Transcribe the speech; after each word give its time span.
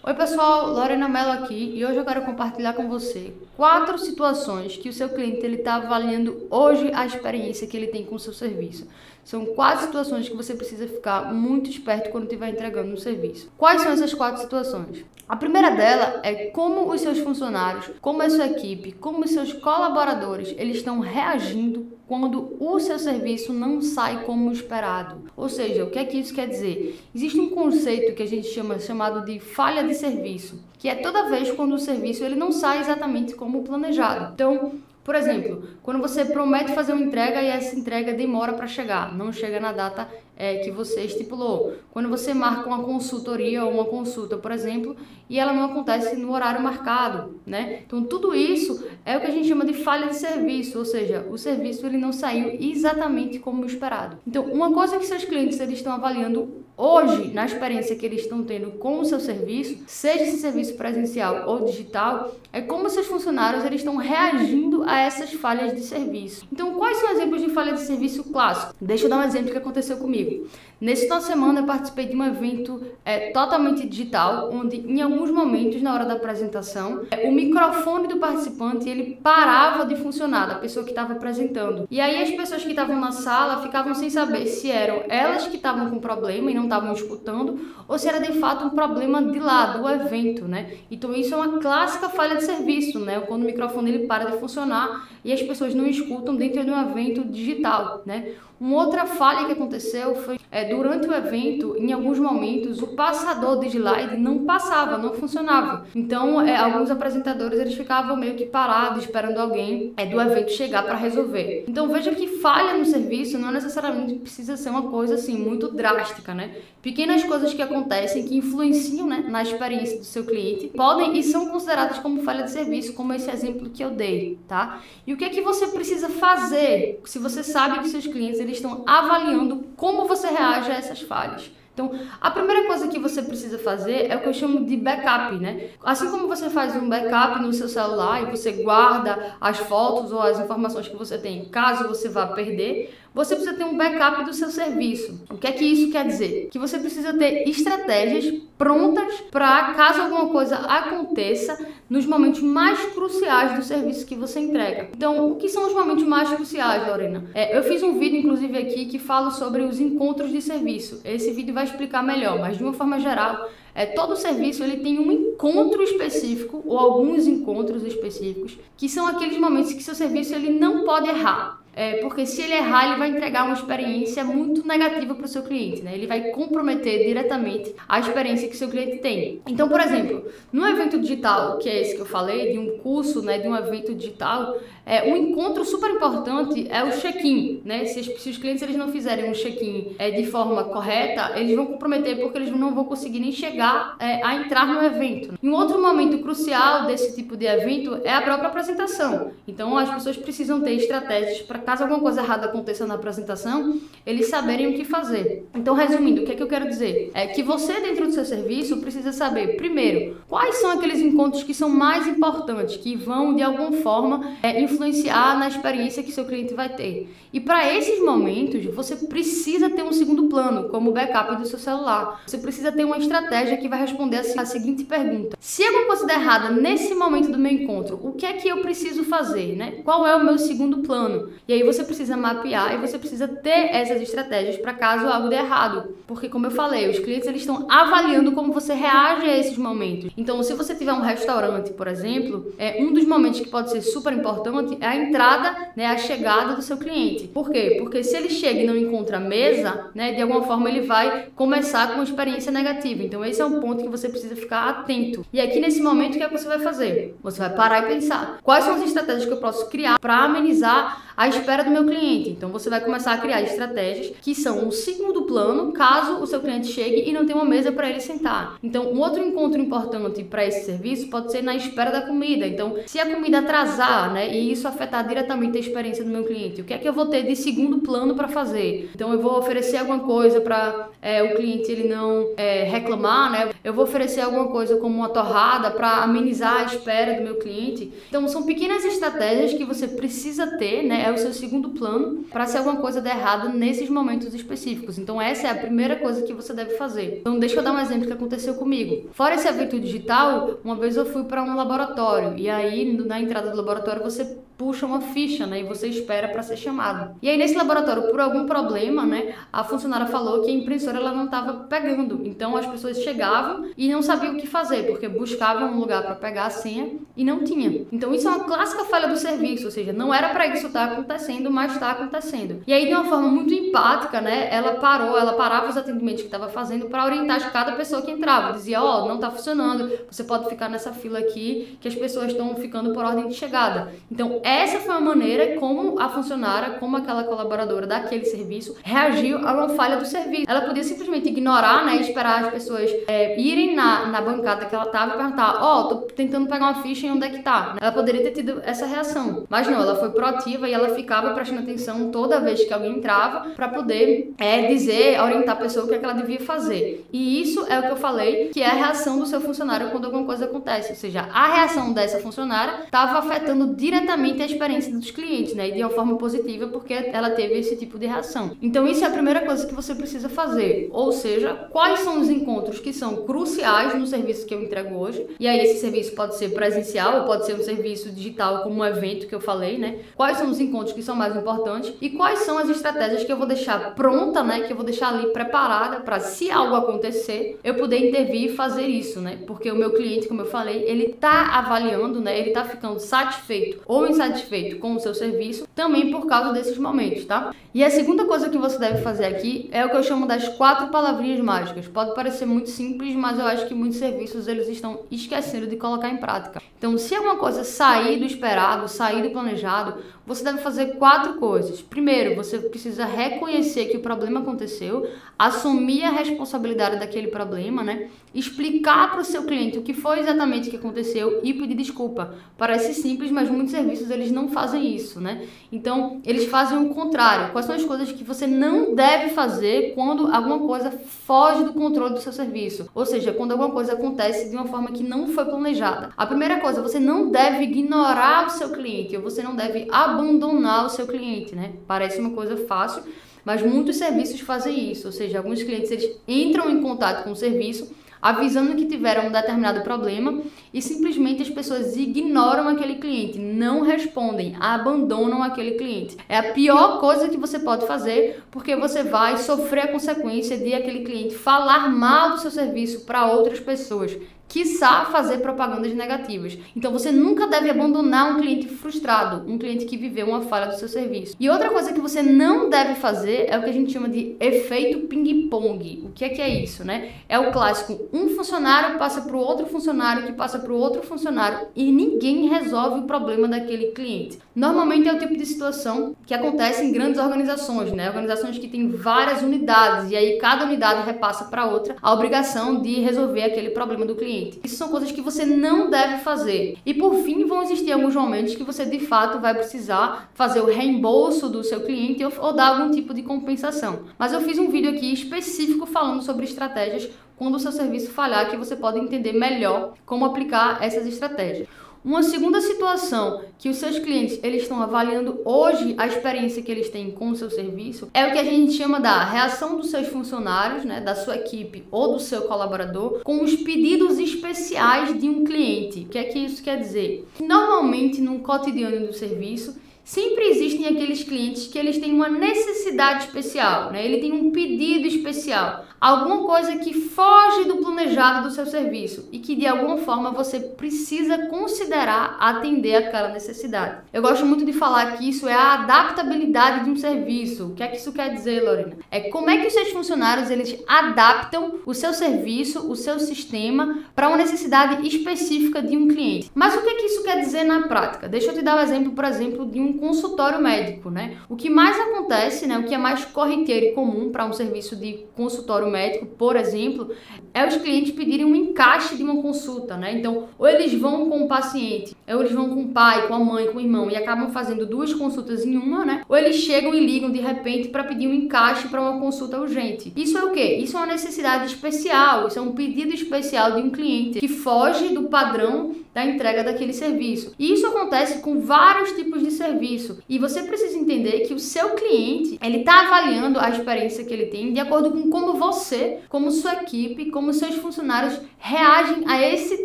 Oi 0.00 0.14
pessoal, 0.14 0.68
Lorena 0.68 1.08
Mello 1.08 1.32
aqui 1.32 1.72
e 1.74 1.84
hoje 1.84 1.96
eu 1.96 2.04
quero 2.04 2.22
compartilhar 2.22 2.72
com 2.72 2.88
você 2.88 3.34
quatro 3.56 3.98
situações 3.98 4.76
que 4.76 4.88
o 4.88 4.92
seu 4.92 5.08
cliente 5.08 5.44
ele 5.44 5.56
está 5.56 5.74
avaliando 5.74 6.46
hoje 6.48 6.92
a 6.94 7.04
experiência 7.04 7.66
que 7.66 7.76
ele 7.76 7.88
tem 7.88 8.04
com 8.04 8.14
o 8.14 8.18
seu 8.18 8.32
serviço. 8.32 8.86
São 9.24 9.44
quatro 9.44 9.86
situações 9.86 10.28
que 10.28 10.36
você 10.36 10.54
precisa 10.54 10.86
ficar 10.86 11.34
muito 11.34 11.68
esperto 11.68 12.10
quando 12.10 12.24
estiver 12.24 12.48
entregando 12.48 12.92
um 12.92 12.96
serviço. 12.96 13.50
Quais 13.58 13.82
são 13.82 13.90
essas 13.90 14.14
quatro 14.14 14.40
situações? 14.40 15.04
A 15.28 15.34
primeira 15.34 15.72
dela 15.72 16.20
é 16.22 16.46
como 16.46 16.92
os 16.92 17.00
seus 17.00 17.18
funcionários, 17.18 17.90
como 18.00 18.22
a 18.22 18.30
sua 18.30 18.46
equipe, 18.46 18.92
como 18.92 19.24
os 19.24 19.32
seus 19.32 19.52
colaboradores, 19.52 20.54
eles 20.56 20.76
estão 20.76 21.00
reagindo 21.00 21.97
quando 22.08 22.56
o 22.58 22.80
seu 22.80 22.98
serviço 22.98 23.52
não 23.52 23.82
sai 23.82 24.24
como 24.24 24.50
esperado. 24.50 25.30
Ou 25.36 25.46
seja, 25.46 25.84
o 25.84 25.90
que 25.90 25.98
é 25.98 26.04
que 26.06 26.16
isso 26.16 26.34
quer 26.34 26.48
dizer? 26.48 26.98
Existe 27.14 27.38
um 27.38 27.50
conceito 27.50 28.14
que 28.14 28.22
a 28.22 28.26
gente 28.26 28.48
chama 28.48 28.78
chamado 28.78 29.26
de 29.26 29.38
falha 29.38 29.84
de 29.84 29.94
serviço, 29.94 30.64
que 30.78 30.88
é 30.88 30.94
toda 30.94 31.28
vez 31.28 31.50
quando 31.50 31.74
o 31.74 31.78
serviço 31.78 32.24
ele 32.24 32.34
não 32.34 32.50
sai 32.50 32.80
exatamente 32.80 33.34
como 33.34 33.62
planejado. 33.62 34.32
Então, 34.32 34.72
por 35.04 35.14
exemplo, 35.14 35.62
quando 35.82 36.00
você 36.00 36.24
promete 36.24 36.72
fazer 36.74 36.92
uma 36.92 37.02
entrega 37.02 37.40
e 37.40 37.46
essa 37.46 37.74
entrega 37.74 38.12
demora 38.12 38.52
para 38.52 38.66
chegar, 38.66 39.16
não 39.16 39.32
chega 39.32 39.58
na 39.58 39.72
data 39.72 40.06
é, 40.36 40.58
que 40.58 40.70
você 40.70 41.00
estipulou. 41.02 41.72
Quando 41.90 42.08
você 42.08 42.34
marca 42.34 42.68
uma 42.68 42.82
consultoria 42.82 43.64
ou 43.64 43.72
uma 43.72 43.86
consulta, 43.86 44.36
por 44.36 44.52
exemplo, 44.52 44.94
e 45.28 45.38
ela 45.38 45.52
não 45.52 45.64
acontece 45.64 46.14
no 46.16 46.32
horário 46.32 46.62
marcado, 46.62 47.40
né? 47.46 47.82
Então 47.86 48.04
tudo 48.04 48.34
isso 48.34 48.86
é 49.04 49.16
o 49.16 49.20
que 49.20 49.26
a 49.26 49.30
gente 49.30 49.48
chama 49.48 49.64
de 49.64 49.74
falha 49.74 50.08
de 50.08 50.16
serviço, 50.16 50.78
ou 50.78 50.84
seja, 50.84 51.26
o 51.30 51.38
serviço 51.38 51.86
ele 51.86 51.96
não 51.96 52.12
saiu 52.12 52.56
exatamente 52.60 53.38
como 53.38 53.64
esperado. 53.64 54.18
Então 54.26 54.44
uma 54.44 54.72
coisa 54.72 54.98
que 54.98 55.06
seus 55.06 55.24
clientes 55.24 55.58
eles 55.58 55.78
estão 55.78 55.92
avaliando 55.92 56.67
hoje 56.78 57.34
na 57.34 57.44
experiência 57.44 57.96
que 57.96 58.06
eles 58.06 58.20
estão 58.20 58.44
tendo 58.44 58.70
com 58.78 59.00
o 59.00 59.04
seu 59.04 59.18
serviço, 59.18 59.82
seja 59.86 60.22
esse 60.22 60.38
serviço 60.38 60.74
presencial 60.74 61.48
ou 61.48 61.64
digital, 61.64 62.32
é 62.52 62.60
como 62.60 62.88
seus 62.88 63.06
funcionários 63.06 63.64
eles 63.64 63.80
estão 63.80 63.96
reagindo 63.96 64.84
a 64.84 65.00
essas 65.00 65.32
falhas 65.32 65.74
de 65.74 65.80
serviço. 65.80 66.46
Então, 66.52 66.74
quais 66.74 66.98
são 66.98 67.10
exemplos 67.10 67.42
de 67.42 67.50
falha 67.50 67.72
de 67.72 67.80
serviço 67.80 68.24
clássico? 68.24 68.74
Deixa 68.80 69.06
eu 69.06 69.10
dar 69.10 69.18
um 69.18 69.24
exemplo 69.24 69.50
que 69.50 69.58
aconteceu 69.58 69.96
comigo. 69.96 70.46
Nesse 70.80 71.02
final 71.02 71.18
de 71.18 71.24
semana 71.24 71.60
eu 71.60 71.66
participei 71.66 72.06
de 72.06 72.16
um 72.16 72.24
evento 72.24 72.80
é, 73.04 73.32
totalmente 73.32 73.84
digital, 73.86 74.48
onde 74.52 74.76
em 74.76 75.02
alguns 75.02 75.28
momentos 75.30 75.82
na 75.82 75.92
hora 75.92 76.04
da 76.04 76.14
apresentação, 76.14 77.02
é, 77.10 77.28
o 77.28 77.32
microfone 77.32 78.06
do 78.06 78.18
participante 78.18 78.88
ele 78.88 79.18
parava 79.20 79.84
de 79.84 79.96
funcionar, 79.96 80.46
da 80.46 80.54
pessoa 80.54 80.84
que 80.84 80.92
estava 80.92 81.14
apresentando. 81.14 81.88
E 81.90 82.00
aí 82.00 82.22
as 82.22 82.30
pessoas 82.30 82.62
que 82.62 82.70
estavam 82.70 82.98
na 83.00 83.10
sala 83.10 83.60
ficavam 83.62 83.92
sem 83.92 84.08
saber 84.08 84.46
se 84.46 84.70
eram 84.70 85.02
elas 85.08 85.48
que 85.48 85.56
estavam 85.56 85.90
com 85.90 85.98
problema 85.98 86.48
e 86.48 86.54
não 86.54 86.67
estavam 86.68 86.92
escutando, 86.92 87.58
ou 87.86 87.98
se 87.98 88.08
era 88.08 88.20
de 88.20 88.38
fato 88.38 88.66
um 88.66 88.70
problema 88.70 89.22
de 89.22 89.38
lá, 89.38 89.76
do 89.76 89.88
evento, 89.88 90.46
né? 90.46 90.74
Então 90.90 91.12
isso 91.14 91.34
é 91.34 91.36
uma 91.36 91.58
clássica 91.58 92.08
falha 92.08 92.36
de 92.36 92.44
serviço, 92.44 92.98
né? 92.98 93.20
Quando 93.20 93.42
o 93.42 93.46
microfone 93.46 93.90
ele 93.90 94.06
para 94.06 94.30
de 94.30 94.38
funcionar 94.38 95.08
e 95.24 95.32
as 95.32 95.42
pessoas 95.42 95.74
não 95.74 95.86
escutam 95.86 96.36
dentro 96.36 96.64
de 96.64 96.70
um 96.70 96.80
evento 96.80 97.24
digital, 97.24 98.02
né? 98.06 98.34
Uma 98.60 98.84
outra 98.84 99.06
falha 99.06 99.46
que 99.46 99.52
aconteceu 99.52 100.16
foi 100.16 100.38
é, 100.50 100.64
durante 100.64 101.06
o 101.06 101.14
evento, 101.14 101.76
em 101.78 101.92
alguns 101.92 102.18
momentos, 102.18 102.82
o 102.82 102.88
passador 102.88 103.60
de 103.60 103.68
slide 103.68 104.16
não 104.16 104.44
passava, 104.44 104.98
não 104.98 105.12
funcionava. 105.12 105.86
Então, 105.94 106.40
é, 106.40 106.56
alguns 106.56 106.90
apresentadores 106.90 107.60
eles 107.60 107.74
ficavam 107.74 108.16
meio 108.16 108.34
que 108.34 108.46
parados 108.46 109.04
esperando 109.04 109.38
alguém 109.38 109.92
é, 109.96 110.06
do 110.06 110.20
evento 110.20 110.50
chegar 110.52 110.82
para 110.82 110.96
resolver. 110.96 111.66
Então, 111.68 111.88
veja 111.88 112.12
que 112.14 112.26
falha 112.38 112.76
no 112.76 112.84
serviço 112.84 113.38
não 113.38 113.52
necessariamente 113.52 114.14
precisa 114.14 114.56
ser 114.56 114.70
uma 114.70 114.82
coisa 114.82 115.14
assim 115.14 115.36
muito 115.36 115.70
drástica, 115.70 116.34
né? 116.34 116.56
Pequenas 116.80 117.24
coisas 117.24 117.52
que 117.52 117.62
acontecem 117.62 118.26
que 118.26 118.36
influenciam 118.36 119.06
né, 119.06 119.24
na 119.28 119.42
experiência 119.42 119.98
do 119.98 120.04
seu 120.04 120.24
cliente 120.24 120.68
podem 120.68 121.18
e 121.18 121.22
são 121.22 121.48
consideradas 121.48 121.98
como 121.98 122.22
falha 122.22 122.44
de 122.44 122.50
serviço, 122.50 122.92
como 122.94 123.12
esse 123.12 123.30
exemplo 123.30 123.68
que 123.70 123.82
eu 123.82 123.90
dei, 123.90 124.38
tá? 124.46 124.80
E 125.06 125.12
o 125.12 125.16
que 125.16 125.24
é 125.24 125.28
que 125.28 125.40
você 125.40 125.66
precisa 125.68 126.08
fazer 126.08 127.00
se 127.04 127.18
você 127.18 127.42
sabe 127.42 127.80
que 127.80 127.88
seus 127.88 128.06
clientes 128.06 128.40
eles 128.40 128.56
estão 128.56 128.82
avaliando 128.86 129.64
como 129.76 130.06
você 130.06 130.28
reage 130.28 130.70
a 130.70 130.74
essas 130.74 131.00
falhas. 131.00 131.50
Então, 131.78 131.92
a 132.20 132.28
primeira 132.28 132.66
coisa 132.66 132.88
que 132.88 132.98
você 132.98 133.22
precisa 133.22 133.56
fazer 133.56 134.10
é 134.10 134.16
o 134.16 134.20
que 134.20 134.28
eu 134.28 134.34
chamo 134.34 134.64
de 134.64 134.76
backup, 134.76 135.36
né? 135.36 135.70
Assim 135.84 136.10
como 136.10 136.26
você 136.26 136.50
faz 136.50 136.74
um 136.74 136.88
backup 136.88 137.40
no 137.40 137.52
seu 137.52 137.68
celular 137.68 138.24
e 138.24 138.36
você 138.36 138.50
guarda 138.50 139.36
as 139.40 139.58
fotos 139.58 140.10
ou 140.10 140.20
as 140.20 140.40
informações 140.40 140.88
que 140.88 140.96
você 140.96 141.16
tem, 141.16 141.44
caso 141.44 141.86
você 141.86 142.08
vá 142.08 142.26
perder, 142.26 142.98
você 143.14 143.34
precisa 143.34 143.56
ter 143.56 143.64
um 143.64 143.76
backup 143.76 144.24
do 144.24 144.32
seu 144.32 144.50
serviço. 144.50 145.20
O 145.30 145.36
que 145.36 145.46
é 145.46 145.52
que 145.52 145.64
isso 145.64 145.90
quer 145.90 146.06
dizer? 146.06 146.48
Que 146.50 146.58
você 146.58 146.78
precisa 146.78 147.12
ter 147.12 147.48
estratégias 147.48 148.42
prontas 148.56 149.20
para 149.30 149.72
caso 149.74 150.02
alguma 150.02 150.26
coisa 150.28 150.56
aconteça 150.56 151.58
nos 151.88 152.04
momentos 152.06 152.42
mais 152.42 152.78
cruciais 152.86 153.54
do 153.54 153.62
serviço 153.62 154.06
que 154.06 154.14
você 154.14 154.40
entrega. 154.40 154.88
Então, 154.96 155.30
o 155.30 155.36
que 155.36 155.48
são 155.48 155.66
os 155.66 155.74
momentos 155.74 156.04
mais 156.04 156.28
cruciais, 156.30 156.86
Lorena? 156.86 157.24
É, 157.34 157.56
eu 157.56 157.62
fiz 157.62 157.82
um 157.82 157.98
vídeo, 157.98 158.18
inclusive, 158.18 158.58
aqui 158.58 158.86
que 158.86 158.98
fala 158.98 159.30
sobre 159.30 159.62
os 159.62 159.80
encontros 159.80 160.30
de 160.30 160.42
serviço. 160.42 161.00
Esse 161.04 161.30
vídeo 161.30 161.54
vai 161.54 161.64
explicar 161.64 162.02
melhor, 162.02 162.38
mas 162.38 162.56
de 162.56 162.62
uma 162.62 162.72
forma 162.72 162.98
geral, 162.98 163.48
é, 163.74 163.86
todo 163.86 164.16
serviço 164.16 164.64
ele 164.64 164.78
tem 164.78 164.98
um 164.98 165.12
encontro 165.12 165.82
específico 165.82 166.62
ou 166.66 166.76
alguns 166.76 167.26
encontros 167.26 167.84
específicos 167.84 168.58
que 168.76 168.88
são 168.88 169.06
aqueles 169.06 169.38
momentos 169.38 169.72
que 169.72 169.82
seu 169.82 169.94
serviço 169.94 170.34
ele 170.34 170.50
não 170.50 170.84
pode 170.84 171.08
errar. 171.08 171.60
É, 171.80 171.98
porque 171.98 172.26
se 172.26 172.42
ele 172.42 172.54
errar, 172.54 172.88
ele 172.88 172.98
vai 172.98 173.08
entregar 173.08 173.44
uma 173.44 173.54
experiência 173.54 174.24
muito 174.24 174.66
negativa 174.66 175.14
para 175.14 175.24
o 175.24 175.28
seu 175.28 175.44
cliente, 175.44 175.80
né? 175.80 175.94
Ele 175.94 176.08
vai 176.08 176.30
comprometer 176.30 177.06
diretamente 177.06 177.72
a 177.88 178.00
experiência 178.00 178.48
que 178.48 178.56
seu 178.56 178.68
cliente 178.68 178.98
tem. 178.98 179.40
Então, 179.46 179.68
por 179.68 179.80
exemplo, 179.80 180.24
no 180.52 180.66
evento 180.66 180.98
digital, 180.98 181.56
que 181.58 181.68
é 181.68 181.80
esse 181.80 181.94
que 181.94 182.00
eu 182.00 182.06
falei, 182.06 182.50
de 182.50 182.58
um 182.58 182.78
curso, 182.78 183.22
né, 183.22 183.38
de 183.38 183.46
um 183.46 183.54
evento 183.54 183.94
digital, 183.94 184.58
é, 184.88 185.12
um 185.12 185.14
encontro 185.14 185.66
super 185.66 185.90
importante 185.90 186.66
é 186.70 186.82
o 186.82 186.90
check-in, 186.92 187.60
né? 187.62 187.84
Se, 187.84 188.02
se, 188.02 188.30
os 188.30 188.38
clientes 188.38 188.62
eles 188.62 188.74
não 188.74 188.88
fizerem 188.88 189.28
um 189.28 189.34
check-in 189.34 189.94
é, 189.98 190.10
de 190.10 190.24
forma 190.24 190.64
correta, 190.64 191.38
eles 191.38 191.54
vão 191.54 191.66
comprometer 191.66 192.18
porque 192.18 192.38
eles 192.38 192.50
não 192.50 192.74
vão 192.74 192.86
conseguir 192.86 193.20
nem 193.20 193.30
chegar 193.30 193.96
é, 194.00 194.24
a 194.24 194.36
entrar 194.36 194.66
no 194.66 194.82
evento. 194.82 195.38
E 195.42 195.48
um 195.48 195.52
outro 195.52 195.80
momento 195.80 196.18
crucial 196.20 196.86
desse 196.86 197.14
tipo 197.14 197.36
de 197.36 197.44
evento 197.44 198.00
é 198.02 198.14
a 198.14 198.22
própria 198.22 198.48
apresentação. 198.48 199.30
Então, 199.46 199.76
as 199.76 199.90
pessoas 199.90 200.16
precisam 200.16 200.62
ter 200.62 200.72
estratégias 200.72 201.42
para 201.42 201.58
caso 201.58 201.82
alguma 201.82 202.00
coisa 202.00 202.22
errada 202.22 202.46
aconteça 202.46 202.86
na 202.86 202.94
apresentação, 202.94 203.78
eles 204.06 204.28
saberem 204.28 204.68
o 204.68 204.74
que 204.74 204.84
fazer. 204.84 205.46
Então, 205.54 205.74
resumindo, 205.74 206.22
o 206.22 206.24
que 206.24 206.32
é 206.32 206.34
que 206.34 206.42
eu 206.42 206.48
quero 206.48 206.66
dizer? 206.66 207.10
É 207.12 207.26
que 207.26 207.42
você, 207.42 207.78
dentro 207.80 208.06
do 208.06 208.12
seu 208.12 208.24
serviço, 208.24 208.78
precisa 208.78 209.12
saber, 209.12 209.56
primeiro, 209.56 210.16
quais 210.26 210.56
são 210.56 210.70
aqueles 210.70 211.00
encontros 211.00 211.42
que 211.42 211.52
são 211.52 211.68
mais 211.68 212.06
importantes, 212.06 212.78
que 212.78 212.96
vão, 212.96 213.34
de 213.34 213.42
alguma 213.42 213.72
forma, 213.72 214.32
é, 214.42 214.62
na 214.78 215.48
experiência 215.48 216.02
que 216.02 216.12
seu 216.12 216.24
cliente 216.24 216.54
vai 216.54 216.68
ter. 216.68 217.08
E 217.32 217.40
para 217.40 217.72
esses 217.74 218.00
momentos, 218.00 218.64
você 218.74 218.96
precisa 218.96 219.68
ter 219.68 219.82
um 219.82 219.92
segundo 219.92 220.28
plano, 220.28 220.68
como 220.68 220.90
o 220.90 220.92
backup 220.92 221.36
do 221.36 221.46
seu 221.46 221.58
celular. 221.58 222.22
Você 222.26 222.38
precisa 222.38 222.72
ter 222.72 222.84
uma 222.84 222.98
estratégia 222.98 223.56
que 223.56 223.68
vai 223.68 223.80
responder 223.80 224.18
a 224.18 224.46
seguinte 224.46 224.84
pergunta: 224.84 225.36
Se 225.40 225.62
alguma 225.62 225.86
coisa 225.86 226.06
der 226.06 226.14
errada 226.14 226.50
nesse 226.50 226.94
momento 226.94 227.30
do 227.30 227.38
meu 227.38 227.52
encontro, 227.52 227.98
o 228.02 228.12
que 228.12 228.26
é 228.26 228.32
que 228.34 228.48
eu 228.48 228.60
preciso 228.60 229.04
fazer? 229.04 229.56
Né? 229.56 229.82
Qual 229.84 230.06
é 230.06 230.16
o 230.16 230.24
meu 230.24 230.38
segundo 230.38 230.78
plano? 230.78 231.30
E 231.46 231.52
aí 231.52 231.62
você 231.62 231.84
precisa 231.84 232.16
mapear 232.16 232.74
e 232.74 232.78
você 232.78 232.98
precisa 232.98 233.28
ter 233.28 233.74
essas 233.74 234.00
estratégias 234.00 234.56
para 234.56 234.72
caso 234.72 235.06
algo 235.06 235.28
dê 235.28 235.36
errado. 235.36 235.96
Porque, 236.06 236.28
como 236.28 236.46
eu 236.46 236.50
falei, 236.50 236.88
os 236.88 236.98
clientes 236.98 237.28
eles 237.28 237.42
estão 237.42 237.66
avaliando 237.70 238.32
como 238.32 238.52
você 238.52 238.74
reage 238.74 239.26
a 239.26 239.36
esses 239.36 239.56
momentos. 239.56 240.10
Então, 240.16 240.42
se 240.42 240.54
você 240.54 240.74
tiver 240.74 240.92
um 240.92 241.00
restaurante, 241.00 241.72
por 241.72 241.86
exemplo, 241.86 242.52
é 242.58 242.82
um 242.82 242.92
dos 242.92 243.04
momentos 243.04 243.40
que 243.40 243.48
pode 243.48 243.70
ser 243.70 243.82
super 243.82 244.12
importante 244.12 244.67
é 244.80 244.86
a 244.86 244.96
entrada, 244.96 245.70
né, 245.76 245.86
a 245.86 245.96
chegada 245.96 246.54
do 246.54 246.62
seu 246.62 246.76
cliente. 246.76 247.28
Por 247.28 247.50
quê? 247.50 247.76
Porque 247.78 248.02
se 248.02 248.16
ele 248.16 248.28
chega 248.28 248.60
e 248.60 248.66
não 248.66 248.76
encontra 248.76 249.18
mesa, 249.18 249.90
né, 249.94 250.12
de 250.12 250.22
alguma 250.22 250.42
forma 250.42 250.68
ele 250.68 250.82
vai 250.82 251.28
começar 251.34 251.88
com 251.88 251.94
uma 251.94 252.04
experiência 252.04 252.52
negativa. 252.52 253.02
Então, 253.02 253.24
esse 253.24 253.40
é 253.40 253.44
um 253.44 253.60
ponto 253.60 253.82
que 253.82 253.88
você 253.88 254.08
precisa 254.08 254.36
ficar 254.36 254.68
atento. 254.68 255.24
E 255.32 255.40
aqui 255.40 255.60
nesse 255.60 255.80
momento, 255.80 256.14
o 256.14 256.18
que, 256.18 256.24
é 256.24 256.28
que 256.28 256.38
você 256.38 256.48
vai 256.48 256.58
fazer? 256.58 257.16
Você 257.22 257.38
vai 257.38 257.50
parar 257.54 257.84
e 257.84 257.94
pensar: 257.94 258.38
quais 258.42 258.64
são 258.64 258.74
as 258.74 258.82
estratégias 258.82 259.26
que 259.26 259.32
eu 259.32 259.38
posso 259.38 259.68
criar 259.68 259.98
para 259.98 260.18
amenizar 260.18 261.07
a 261.18 261.26
espera 261.26 261.64
do 261.64 261.70
meu 261.70 261.84
cliente. 261.84 262.30
Então 262.30 262.48
você 262.50 262.70
vai 262.70 262.80
começar 262.80 263.12
a 263.12 263.18
criar 263.18 263.42
estratégias 263.42 264.12
que 264.22 264.36
são 264.36 264.68
um 264.68 264.70
segundo 264.70 265.22
plano 265.22 265.72
caso 265.72 266.22
o 266.22 266.26
seu 266.28 266.38
cliente 266.40 266.68
chegue 266.68 267.10
e 267.10 267.12
não 267.12 267.26
tenha 267.26 267.36
uma 267.36 267.44
mesa 267.44 267.72
para 267.72 267.90
ele 267.90 267.98
sentar. 267.98 268.56
Então, 268.62 268.92
um 268.92 269.00
outro 269.00 269.20
encontro 269.20 269.60
importante 269.60 270.22
para 270.22 270.46
esse 270.46 270.64
serviço 270.64 271.10
pode 271.10 271.32
ser 271.32 271.42
na 271.42 271.56
espera 271.56 271.90
da 271.90 272.02
comida. 272.02 272.46
Então, 272.46 272.76
se 272.86 273.00
a 273.00 273.12
comida 273.12 273.40
atrasar, 273.40 274.12
né, 274.12 274.32
e 274.32 274.52
isso 274.52 274.68
afetar 274.68 275.06
diretamente 275.06 275.56
a 275.56 275.60
experiência 275.60 276.04
do 276.04 276.10
meu 276.10 276.24
cliente, 276.24 276.60
o 276.60 276.64
que 276.64 276.72
é 276.72 276.78
que 276.78 276.88
eu 276.88 276.92
vou 276.92 277.06
ter 277.06 277.24
de 277.24 277.34
segundo 277.34 277.78
plano 277.80 278.14
para 278.14 278.28
fazer? 278.28 278.90
Então, 278.94 279.12
eu 279.12 279.20
vou 279.20 279.36
oferecer 279.38 279.78
alguma 279.78 280.00
coisa 280.00 280.40
para 280.40 280.88
é, 281.02 281.22
o 281.22 281.34
cliente 281.34 281.70
ele 281.72 281.88
não 281.88 282.28
é, 282.36 282.62
reclamar, 282.62 283.32
né? 283.32 283.50
Eu 283.64 283.72
vou 283.72 283.84
oferecer 283.84 284.20
alguma 284.20 284.48
coisa 284.48 284.76
como 284.76 284.96
uma 284.96 285.08
torrada 285.08 285.70
para 285.70 286.04
amenizar 286.04 286.60
a 286.60 286.64
espera 286.64 287.14
do 287.14 287.22
meu 287.22 287.36
cliente. 287.36 287.92
Então, 288.08 288.26
são 288.28 288.44
pequenas 288.44 288.84
estratégias 288.84 289.54
que 289.54 289.64
você 289.64 289.88
precisa 289.88 290.58
ter, 290.58 290.84
né? 290.84 291.07
É 291.08 291.12
o 291.12 291.18
seu 291.18 291.32
segundo 291.32 291.70
plano 291.70 292.24
para 292.30 292.46
se 292.46 292.56
alguma 292.56 292.76
coisa 292.76 293.00
der 293.00 293.16
errado 293.16 293.48
nesses 293.48 293.88
momentos 293.88 294.34
específicos. 294.34 294.98
Então 294.98 295.20
essa 295.20 295.48
é 295.48 295.50
a 295.50 295.54
primeira 295.54 295.96
coisa 295.96 296.22
que 296.22 296.32
você 296.32 296.52
deve 296.52 296.76
fazer. 296.76 297.18
Então 297.20 297.38
deixa 297.38 297.56
eu 297.56 297.62
dar 297.62 297.72
um 297.72 297.80
exemplo 297.80 298.06
que 298.06 298.12
aconteceu 298.12 298.54
comigo. 298.54 299.08
Fora 299.12 299.34
esse 299.34 299.48
evento 299.48 299.78
digital, 299.80 300.58
uma 300.64 300.76
vez 300.76 300.96
eu 300.96 301.06
fui 301.06 301.24
para 301.24 301.42
um 301.42 301.56
laboratório 301.56 302.36
e 302.36 302.48
aí 302.48 302.96
na 303.06 303.20
entrada 303.20 303.50
do 303.50 303.56
laboratório 303.56 304.02
você 304.02 304.36
puxa 304.58 304.84
uma 304.84 305.00
ficha, 305.00 305.46
né, 305.46 305.60
e 305.60 305.62
você 305.62 305.86
espera 305.86 306.28
para 306.28 306.42
ser 306.42 306.56
chamado. 306.56 307.14
E 307.22 307.30
aí 307.30 307.36
nesse 307.36 307.54
laboratório, 307.54 308.10
por 308.10 308.20
algum 308.20 308.44
problema, 308.44 309.06
né, 309.06 309.36
a 309.52 309.62
funcionária 309.62 310.06
falou 310.06 310.42
que 310.42 310.50
a 310.50 310.52
impressora 310.52 310.98
ela 310.98 311.12
não 311.12 311.26
estava 311.26 311.52
pegando. 311.64 312.20
Então 312.24 312.56
as 312.56 312.66
pessoas 312.66 312.98
chegavam 312.98 313.70
e 313.76 313.88
não 313.88 314.02
sabiam 314.02 314.34
o 314.34 314.36
que 314.36 314.48
fazer, 314.48 314.88
porque 314.88 315.08
buscavam 315.08 315.72
um 315.72 315.78
lugar 315.78 316.02
para 316.02 316.16
pegar 316.16 316.46
a 316.46 316.50
senha 316.50 316.90
e 317.16 317.24
não 317.24 317.44
tinha. 317.44 317.86
Então 317.92 318.12
isso 318.12 318.26
é 318.26 318.32
uma 318.32 318.44
clássica 318.44 318.84
falha 318.84 319.06
do 319.06 319.16
serviço, 319.16 319.66
ou 319.66 319.70
seja, 319.70 319.92
não 319.92 320.12
era 320.12 320.30
para 320.30 320.48
isso 320.48 320.66
estar 320.66 320.88
tá 320.88 320.92
acontecendo, 320.92 321.50
mas 321.50 321.72
está 321.72 321.92
acontecendo. 321.92 322.62
E 322.66 322.72
aí 322.72 322.86
de 322.86 322.94
uma 322.94 323.04
forma 323.04 323.28
muito 323.28 323.54
empática, 323.54 324.20
né, 324.20 324.48
ela 324.50 324.74
parou, 324.74 325.16
ela 325.16 325.34
parava 325.34 325.68
os 325.68 325.76
atendimentos 325.76 326.22
que 326.22 326.28
estava 326.28 326.48
fazendo 326.48 326.86
para 326.86 327.04
orientar 327.04 327.52
cada 327.52 327.72
pessoa 327.72 328.02
que 328.02 328.10
entrava, 328.10 328.54
dizia: 328.54 328.82
"Ó, 328.82 329.04
oh, 329.04 329.08
não 329.08 329.14
está 329.14 329.30
funcionando, 329.30 329.88
você 330.10 330.24
pode 330.24 330.48
ficar 330.48 330.68
nessa 330.68 330.92
fila 330.92 331.20
aqui 331.20 331.78
que 331.80 331.86
as 331.86 331.94
pessoas 331.94 332.32
estão 332.32 332.56
ficando 332.56 332.92
por 332.92 333.04
ordem 333.04 333.28
de 333.28 333.34
chegada". 333.34 333.92
Então 334.10 334.40
essa 334.48 334.78
foi 334.80 334.94
a 334.94 335.00
maneira 335.00 335.58
como 335.58 336.00
a 336.00 336.08
funcionária, 336.08 336.78
como 336.78 336.96
aquela 336.96 337.24
colaboradora 337.24 337.86
daquele 337.86 338.24
serviço, 338.24 338.76
reagiu 338.82 339.46
a 339.46 339.52
uma 339.52 339.68
falha 339.70 339.96
do 339.96 340.06
serviço. 340.06 340.44
Ela 340.48 340.62
podia 340.62 340.82
simplesmente 340.82 341.28
ignorar, 341.28 341.84
né, 341.84 341.96
esperar 341.96 342.44
as 342.44 342.50
pessoas 342.50 342.90
é, 343.06 343.38
irem 343.38 343.74
na, 343.74 344.06
na 344.06 344.20
bancada 344.20 344.64
que 344.66 344.74
ela 344.74 344.84
estava 344.84 345.14
e 345.14 345.16
perguntar: 345.18 345.58
Ó, 345.60 345.80
oh, 345.80 345.84
tô 345.84 345.96
tentando 346.12 346.48
pegar 346.48 346.66
uma 346.66 346.82
ficha 346.82 347.06
e 347.06 347.10
onde 347.10 347.26
é 347.26 347.30
que 347.30 347.42
tá? 347.42 347.76
Ela 347.80 347.92
poderia 347.92 348.22
ter 348.22 348.30
tido 348.30 348.62
essa 348.64 348.86
reação. 348.86 349.44
Mas 349.48 349.66
não, 349.68 349.80
ela 349.80 349.96
foi 349.96 350.10
proativa 350.10 350.68
e 350.68 350.72
ela 350.72 350.94
ficava 350.94 351.34
prestando 351.34 351.62
atenção 351.62 352.10
toda 352.10 352.40
vez 352.40 352.64
que 352.64 352.72
alguém 352.72 352.96
entrava 352.98 353.50
para 353.50 353.68
poder 353.68 354.32
é, 354.38 354.66
dizer, 354.66 355.20
orientar 355.20 355.56
a 355.56 355.58
pessoa 355.58 355.84
o 355.84 355.88
que, 355.88 355.94
é 355.94 355.98
que 355.98 356.04
ela 356.04 356.14
devia 356.14 356.40
fazer. 356.40 357.06
E 357.12 357.42
isso 357.42 357.66
é 357.68 357.78
o 357.78 357.82
que 357.82 357.90
eu 357.90 357.96
falei, 357.96 358.48
que 358.48 358.62
é 358.62 358.66
a 358.66 358.74
reação 358.74 359.18
do 359.18 359.26
seu 359.26 359.40
funcionário 359.40 359.90
quando 359.90 360.06
alguma 360.06 360.24
coisa 360.24 360.46
acontece. 360.46 360.90
Ou 360.90 360.96
seja, 360.96 361.28
a 361.32 361.54
reação 361.54 361.92
dessa 361.92 362.18
funcionária 362.18 362.84
estava 362.84 363.18
afetando 363.18 363.74
diretamente 363.74 364.37
a 364.42 364.46
experiência 364.46 364.92
dos 364.92 365.10
clientes, 365.10 365.54
né? 365.54 365.68
E 365.68 365.72
de 365.72 365.82
uma 365.82 365.90
forma 365.90 366.16
positiva, 366.16 366.66
porque 366.68 366.92
ela 366.92 367.30
teve 367.30 367.54
esse 367.54 367.76
tipo 367.76 367.98
de 367.98 368.06
reação. 368.06 368.56
Então, 368.60 368.86
isso 368.86 369.04
é 369.04 369.06
a 369.06 369.10
primeira 369.10 369.44
coisa 369.44 369.66
que 369.66 369.74
você 369.74 369.94
precisa 369.94 370.28
fazer. 370.28 370.88
Ou 370.92 371.12
seja, 371.12 371.54
quais 371.70 372.00
são 372.00 372.20
os 372.20 372.30
encontros 372.30 372.78
que 372.78 372.92
são 372.92 373.24
cruciais 373.24 373.94
no 373.94 374.06
serviço 374.06 374.46
que 374.46 374.54
eu 374.54 374.62
entrego 374.62 374.96
hoje? 374.96 375.26
E 375.38 375.46
aí, 375.46 375.58
esse 375.60 375.80
serviço 375.80 376.14
pode 376.14 376.36
ser 376.36 376.50
presencial 376.50 377.20
ou 377.20 377.24
pode 377.24 377.46
ser 377.46 377.54
um 377.54 377.62
serviço 377.62 378.10
digital, 378.10 378.62
como 378.62 378.80
um 378.80 378.84
evento 378.84 379.26
que 379.26 379.34
eu 379.34 379.40
falei, 379.40 379.78
né? 379.78 379.98
Quais 380.16 380.38
são 380.38 380.50
os 380.50 380.60
encontros 380.60 380.94
que 380.94 381.02
são 381.02 381.16
mais 381.16 381.36
importantes 381.36 381.92
e 382.00 382.10
quais 382.10 382.40
são 382.40 382.58
as 382.58 382.68
estratégias 382.68 383.24
que 383.24 383.32
eu 383.32 383.36
vou 383.36 383.46
deixar 383.46 383.94
pronta, 383.94 384.42
né? 384.42 384.60
Que 384.60 384.72
eu 384.72 384.76
vou 384.76 384.84
deixar 384.84 385.08
ali 385.08 385.32
preparada 385.32 386.00
para, 386.00 386.20
se 386.20 386.50
algo 386.50 386.74
acontecer, 386.74 387.58
eu 387.64 387.74
poder 387.74 388.08
intervir 388.08 388.52
e 388.52 388.54
fazer 388.54 388.86
isso, 388.86 389.20
né? 389.20 389.38
Porque 389.46 389.70
o 389.70 389.76
meu 389.76 389.92
cliente, 389.92 390.28
como 390.28 390.42
eu 390.42 390.46
falei, 390.46 390.84
ele 390.86 391.08
tá 391.08 391.58
avaliando, 391.58 392.20
né? 392.20 392.38
Ele 392.38 392.50
tá 392.50 392.64
ficando 392.64 392.98
satisfeito 393.00 393.80
ou 393.86 394.06
insatisfeito 394.06 394.27
satisfeito 394.28 394.78
com 394.78 394.94
o 394.94 395.00
seu 395.00 395.14
serviço, 395.14 395.66
também 395.74 396.10
por 396.10 396.26
causa 396.26 396.52
desses 396.52 396.78
momentos, 396.78 397.24
tá? 397.24 397.54
E 397.74 397.84
a 397.84 397.90
segunda 397.90 398.24
coisa 398.24 398.48
que 398.48 398.58
você 398.58 398.78
deve 398.78 399.02
fazer 399.02 399.26
aqui 399.26 399.68
é 399.72 399.84
o 399.84 399.90
que 399.90 399.96
eu 399.96 400.02
chamo 400.02 400.26
das 400.26 400.48
quatro 400.48 400.88
palavrinhas 400.88 401.40
mágicas. 401.40 401.86
Pode 401.88 402.14
parecer 402.14 402.46
muito 402.46 402.70
simples, 402.70 403.14
mas 403.14 403.38
eu 403.38 403.46
acho 403.46 403.66
que 403.66 403.74
muitos 403.74 403.98
serviços 403.98 404.48
eles 404.48 404.68
estão 404.68 405.00
esquecendo 405.10 405.66
de 405.66 405.76
colocar 405.76 406.08
em 406.08 406.16
prática. 406.16 406.62
Então, 406.78 406.96
se 406.96 407.14
alguma 407.14 407.36
coisa 407.36 407.64
sair 407.64 408.18
do 408.18 408.24
esperado, 408.24 408.88
sair 408.88 409.22
do 409.22 409.30
planejado, 409.30 409.98
você 410.28 410.44
deve 410.44 410.58
fazer 410.58 410.96
quatro 410.96 411.34
coisas. 411.34 411.80
Primeiro, 411.80 412.36
você 412.36 412.58
precisa 412.58 413.06
reconhecer 413.06 413.86
que 413.86 413.96
o 413.96 414.00
problema 414.00 414.40
aconteceu, 414.40 415.08
assumir 415.38 416.04
a 416.04 416.10
responsabilidade 416.10 417.00
daquele 417.00 417.28
problema, 417.28 417.82
né? 417.82 418.08
Explicar 418.34 419.10
para 419.10 419.22
o 419.22 419.24
seu 419.24 419.44
cliente 419.44 419.78
o 419.78 419.82
que 419.82 419.94
foi 419.94 420.20
exatamente 420.20 420.68
que 420.68 420.76
aconteceu 420.76 421.40
e 421.42 421.54
pedir 421.54 421.74
desculpa. 421.74 422.34
Parece 422.58 422.92
simples, 422.92 423.30
mas 423.30 423.48
muitos 423.48 423.70
serviços 423.70 424.10
eles 424.10 424.30
não 424.30 424.48
fazem 424.48 424.94
isso, 424.94 425.18
né? 425.18 425.46
Então, 425.72 426.20
eles 426.26 426.44
fazem 426.44 426.78
o 426.78 426.90
contrário. 426.90 427.50
Quais 427.52 427.64
são 427.64 427.74
as 427.74 427.84
coisas 427.84 428.12
que 428.12 428.22
você 428.22 428.46
não 428.46 428.94
deve 428.94 429.30
fazer 429.30 429.94
quando 429.94 430.30
alguma 430.32 430.58
coisa 430.58 430.90
foge 430.90 431.64
do 431.64 431.72
controle 431.72 432.14
do 432.14 432.20
seu 432.20 432.32
serviço? 432.32 432.88
Ou 432.94 433.06
seja, 433.06 433.32
quando 433.32 433.52
alguma 433.52 433.70
coisa 433.70 433.94
acontece 433.94 434.50
de 434.50 434.56
uma 434.56 434.66
forma 434.66 434.92
que 434.92 435.02
não 435.02 435.28
foi 435.28 435.46
planejada. 435.46 436.10
A 436.16 436.26
primeira 436.26 436.60
coisa, 436.60 436.82
você 436.82 437.00
não 437.00 437.30
deve 437.30 437.64
ignorar 437.64 438.46
o 438.46 438.50
seu 438.50 438.70
cliente, 438.70 439.16
ou 439.16 439.22
você 439.22 439.42
não 439.42 439.56
deve 439.56 439.86
abandonar 440.18 440.86
o 440.86 440.90
seu 440.90 441.06
cliente, 441.06 441.54
né? 441.54 441.72
Parece 441.86 442.18
uma 442.20 442.30
coisa 442.30 442.56
fácil, 442.66 443.02
mas 443.44 443.62
muitos 443.62 443.96
serviços 443.96 444.40
fazem 444.40 444.90
isso, 444.90 445.06
ou 445.06 445.12
seja, 445.12 445.38
alguns 445.38 445.62
clientes 445.62 445.90
eles 445.90 446.16
entram 446.26 446.68
em 446.68 446.82
contato 446.82 447.24
com 447.24 447.30
o 447.30 447.36
serviço 447.36 447.88
avisando 448.20 448.74
que 448.74 448.86
tiveram 448.86 449.28
um 449.28 449.32
determinado 449.32 449.82
problema 449.82 450.42
e 450.74 450.82
simplesmente 450.82 451.42
as 451.42 451.48
pessoas 451.48 451.96
ignoram 451.96 452.68
aquele 452.68 452.96
cliente, 452.96 453.38
não 453.38 453.82
respondem, 453.82 454.56
abandonam 454.58 455.42
aquele 455.42 455.72
cliente. 455.72 456.16
É 456.28 456.36
a 456.36 456.52
pior 456.52 456.98
coisa 456.98 457.28
que 457.28 457.36
você 457.36 457.58
pode 457.58 457.86
fazer, 457.86 458.42
porque 458.50 458.74
você 458.76 459.04
vai 459.04 459.38
sofrer 459.38 459.84
a 459.84 459.92
consequência 459.92 460.58
de 460.58 460.74
aquele 460.74 461.04
cliente 461.04 461.36
falar 461.36 461.88
mal 461.88 462.32
do 462.32 462.40
seu 462.40 462.50
serviço 462.50 463.00
para 463.00 463.30
outras 463.30 463.60
pessoas 463.60 464.16
quiçá 464.48 465.04
fazer 465.04 465.38
propagandas 465.38 465.94
negativas. 465.94 466.58
Então 466.74 466.90
você 466.90 467.12
nunca 467.12 467.46
deve 467.46 467.70
abandonar 467.70 468.32
um 468.32 468.40
cliente 468.40 468.66
frustrado, 468.66 469.50
um 469.50 469.58
cliente 469.58 469.84
que 469.84 469.96
viveu 469.96 470.26
uma 470.26 470.42
falha 470.42 470.66
do 470.66 470.78
seu 470.78 470.88
serviço. 470.88 471.36
E 471.38 471.48
outra 471.50 471.68
coisa 471.68 471.92
que 471.92 472.00
você 472.00 472.22
não 472.22 472.70
deve 472.70 472.94
fazer 472.94 473.46
é 473.48 473.58
o 473.58 473.62
que 473.62 473.70
a 473.70 473.72
gente 473.72 473.92
chama 473.92 474.08
de 474.08 474.36
efeito 474.40 475.06
ping-pong. 475.06 476.04
O 476.06 476.12
que 476.12 476.24
é 476.24 476.28
que 476.30 476.40
é 476.40 476.48
isso, 476.48 476.84
né? 476.84 477.10
É 477.28 477.38
o 477.38 477.52
clássico, 477.52 478.08
um 478.12 478.30
funcionário 478.30 478.98
passa 478.98 479.20
para 479.20 479.36
o 479.36 479.40
outro 479.40 479.66
funcionário, 479.66 480.24
que 480.24 480.32
passa 480.32 480.58
para 480.58 480.72
o 480.72 480.76
outro 480.76 481.02
funcionário 481.02 481.68
e 481.76 481.92
ninguém 481.92 482.48
resolve 482.48 483.00
o 483.00 483.02
problema 483.02 483.46
daquele 483.46 483.88
cliente. 483.88 484.38
Normalmente 484.54 485.08
é 485.08 485.12
o 485.12 485.18
tipo 485.18 485.36
de 485.36 485.44
situação 485.44 486.16
que 486.26 486.32
acontece 486.32 486.82
em 486.82 486.92
grandes 486.92 487.20
organizações, 487.20 487.92
né? 487.92 488.08
Organizações 488.08 488.58
que 488.58 488.68
têm 488.68 488.88
várias 488.90 489.42
unidades 489.42 490.10
e 490.10 490.16
aí 490.16 490.38
cada 490.38 490.64
unidade 490.64 491.06
repassa 491.06 491.44
para 491.44 491.66
outra 491.66 491.96
a 492.00 492.12
obrigação 492.12 492.80
de 492.80 493.00
resolver 493.00 493.42
aquele 493.42 493.70
problema 493.70 494.06
do 494.06 494.14
cliente 494.14 494.37
Isso 494.64 494.76
são 494.76 494.88
coisas 494.88 495.12
que 495.12 495.20
você 495.20 495.44
não 495.44 495.90
deve 495.90 496.18
fazer. 496.18 496.78
E 496.84 496.94
por 496.94 497.14
fim, 497.16 497.44
vão 497.44 497.62
existir 497.62 497.92
alguns 497.92 498.14
momentos 498.14 498.54
que 498.54 498.64
você 498.64 498.84
de 498.84 499.00
fato 499.00 499.38
vai 499.38 499.54
precisar 499.54 500.30
fazer 500.34 500.60
o 500.60 500.66
reembolso 500.66 501.48
do 501.48 501.62
seu 501.64 501.80
cliente 501.80 502.24
ou, 502.24 502.32
ou 502.38 502.52
dar 502.52 502.68
algum 502.68 502.90
tipo 502.90 503.12
de 503.14 503.22
compensação. 503.22 504.04
Mas 504.18 504.32
eu 504.32 504.40
fiz 504.40 504.58
um 504.58 504.70
vídeo 504.70 504.90
aqui 504.90 505.12
específico 505.12 505.86
falando 505.86 506.22
sobre 506.22 506.44
estratégias 506.44 507.08
quando 507.36 507.54
o 507.54 507.60
seu 507.60 507.70
serviço 507.70 508.10
falhar, 508.10 508.50
que 508.50 508.56
você 508.56 508.74
pode 508.74 508.98
entender 508.98 509.32
melhor 509.32 509.94
como 510.04 510.24
aplicar 510.24 510.82
essas 510.82 511.06
estratégias. 511.06 511.68
Uma 512.04 512.22
segunda 512.22 512.60
situação 512.60 513.42
que 513.58 513.68
os 513.68 513.76
seus 513.76 513.98
clientes 513.98 514.38
eles 514.42 514.62
estão 514.62 514.80
avaliando 514.80 515.40
hoje 515.44 515.94
a 515.98 516.06
experiência 516.06 516.62
que 516.62 516.70
eles 516.70 516.88
têm 516.88 517.10
com 517.10 517.30
o 517.30 517.36
seu 517.36 517.50
serviço 517.50 518.08
é 518.14 518.26
o 518.26 518.32
que 518.32 518.38
a 518.38 518.44
gente 518.44 518.72
chama 518.72 519.00
da 519.00 519.24
reação 519.24 519.76
dos 519.76 519.90
seus 519.90 520.06
funcionários, 520.06 520.84
né, 520.84 521.00
da 521.00 521.16
sua 521.16 521.36
equipe 521.36 521.84
ou 521.90 522.12
do 522.12 522.20
seu 522.20 522.42
colaborador 522.42 523.20
com 523.24 523.42
os 523.42 523.56
pedidos 523.56 524.18
especiais 524.18 525.18
de 525.18 525.28
um 525.28 525.44
cliente. 525.44 526.00
O 526.00 526.08
que 526.08 526.18
é 526.18 526.24
que 526.24 526.38
isso 526.38 526.62
quer 526.62 526.78
dizer? 526.78 527.26
Normalmente 527.40 528.20
no 528.20 528.38
cotidiano 528.38 529.06
do 529.06 529.12
serviço 529.12 529.76
sempre 530.08 530.48
existem 530.48 530.86
aqueles 530.86 531.22
clientes 531.22 531.66
que 531.66 531.78
eles 531.78 531.98
têm 531.98 532.14
uma 532.14 532.30
necessidade 532.30 533.26
especial, 533.26 533.92
né? 533.92 534.02
Ele 534.02 534.22
tem 534.22 534.32
um 534.32 534.50
pedido 534.50 535.06
especial 535.06 535.84
alguma 536.00 536.44
coisa 536.44 536.76
que 536.76 536.94
foge 536.94 537.64
do 537.64 537.76
planejado 537.76 538.48
do 538.48 538.54
seu 538.54 538.66
serviço 538.66 539.28
e 539.32 539.38
que 539.38 539.56
de 539.56 539.66
alguma 539.66 539.98
forma 539.98 540.30
você 540.30 540.60
precisa 540.60 541.46
considerar 541.46 542.36
atender 542.38 542.94
aquela 542.94 543.28
necessidade. 543.28 544.02
Eu 544.12 544.22
gosto 544.22 544.46
muito 544.46 544.64
de 544.64 544.72
falar 544.72 545.16
que 545.16 545.28
isso 545.28 545.48
é 545.48 545.54
a 545.54 545.74
adaptabilidade 545.74 546.84
de 546.84 546.90
um 546.90 546.96
serviço. 546.96 547.66
O 547.66 547.74
que 547.74 547.82
é 547.82 547.88
que 547.88 547.96
isso 547.96 548.12
quer 548.12 548.32
dizer, 548.32 548.62
Lorena? 548.62 548.96
É 549.10 549.22
como 549.30 549.50
é 549.50 549.58
que 549.58 549.66
os 549.66 549.72
seus 549.72 549.90
funcionários 549.90 550.50
eles 550.50 550.78
adaptam 550.86 551.80
o 551.84 551.94
seu 551.94 552.12
serviço, 552.12 552.90
o 552.90 552.96
seu 552.96 553.18
sistema 553.18 554.04
para 554.14 554.28
uma 554.28 554.36
necessidade 554.36 555.06
específica 555.06 555.82
de 555.82 555.96
um 555.96 556.08
cliente. 556.08 556.50
Mas 556.54 556.76
o 556.76 556.82
que 556.82 556.88
é 556.88 556.94
que 556.94 557.06
isso 557.06 557.24
quer 557.24 557.40
dizer 557.40 557.64
na 557.64 557.88
prática? 557.88 558.28
Deixa 558.28 558.50
eu 558.50 558.54
te 558.54 558.62
dar 558.62 558.76
um 558.76 558.80
exemplo, 558.80 559.12
por 559.12 559.24
exemplo, 559.24 559.66
de 559.66 559.80
um 559.80 559.97
consultório 559.98 560.60
médico, 560.60 561.10
né? 561.10 561.36
O 561.48 561.56
que 561.56 561.68
mais 561.68 561.98
acontece, 561.98 562.66
né, 562.66 562.78
o 562.78 562.84
que 562.84 562.94
é 562.94 562.98
mais 562.98 563.24
corriqueiro 563.24 563.86
e 563.86 563.92
comum 563.92 564.30
para 564.30 564.46
um 564.46 564.52
serviço 564.52 564.96
de 564.96 565.24
consultório 565.34 565.90
médico, 565.90 566.26
por 566.26 566.56
exemplo, 566.56 567.10
é 567.52 567.66
os 567.66 567.76
clientes 567.76 568.12
pedirem 568.12 568.44
um 568.44 568.54
encaixe 568.54 569.16
de 569.16 569.22
uma 569.22 569.40
consulta, 569.42 569.96
né? 569.96 570.16
Então, 570.18 570.48
ou 570.58 570.68
eles 570.68 570.94
vão 570.94 571.28
com 571.28 571.44
o 571.44 571.48
paciente, 571.48 572.16
ou 572.28 572.40
eles 572.40 572.52
vão 572.52 572.70
com 572.70 572.82
o 572.82 572.88
pai, 572.88 573.26
com 573.26 573.34
a 573.34 573.38
mãe, 573.38 573.66
com 573.66 573.78
o 573.78 573.80
irmão 573.80 574.10
e 574.10 574.16
acabam 574.16 574.50
fazendo 574.50 574.86
duas 574.86 575.12
consultas 575.12 575.64
em 575.64 575.76
uma, 575.76 576.04
né? 576.04 576.22
Ou 576.28 576.36
eles 576.36 576.56
chegam 576.56 576.94
e 576.94 577.04
ligam 577.04 577.30
de 577.30 577.40
repente 577.40 577.88
para 577.88 578.04
pedir 578.04 578.28
um 578.28 578.34
encaixe 578.34 578.88
para 578.88 579.00
uma 579.00 579.18
consulta 579.20 579.58
urgente. 579.58 580.12
Isso 580.16 580.36
é 580.36 580.44
o 580.44 580.50
quê? 580.50 580.76
Isso 580.76 580.96
é 580.96 581.00
uma 581.00 581.06
necessidade 581.06 581.66
especial, 581.66 582.48
isso 582.48 582.58
é 582.58 582.62
um 582.62 582.72
pedido 582.72 583.12
especial 583.14 583.72
de 583.72 583.82
um 583.82 583.90
cliente 583.90 584.38
que 584.38 584.48
foge 584.48 585.08
do 585.08 585.24
padrão 585.24 585.94
da 586.14 586.24
entrega 586.24 586.64
daquele 586.64 586.92
serviço. 586.92 587.54
E 587.58 587.72
isso 587.72 587.86
acontece 587.86 588.40
com 588.40 588.60
vários 588.60 589.12
tipos 589.12 589.40
de 589.40 589.50
serviços 589.52 589.77
serviço. 589.78 590.18
E 590.28 590.38
você 590.38 590.62
precisa 590.62 590.98
entender 590.98 591.40
que 591.40 591.54
o 591.54 591.58
seu 591.58 591.90
cliente, 591.90 592.58
ele 592.60 592.78
está 592.78 593.06
avaliando 593.06 593.58
a 593.58 593.70
experiência 593.70 594.24
que 594.24 594.34
ele 594.34 594.46
tem 594.46 594.72
de 594.72 594.80
acordo 594.80 595.10
com 595.12 595.30
como 595.30 595.54
você, 595.54 596.18
como 596.28 596.50
sua 596.50 596.74
equipe, 596.74 597.30
como 597.30 597.54
seus 597.54 597.76
funcionários 597.76 598.40
reagem 598.58 599.24
a 599.26 599.40
esse 599.40 599.84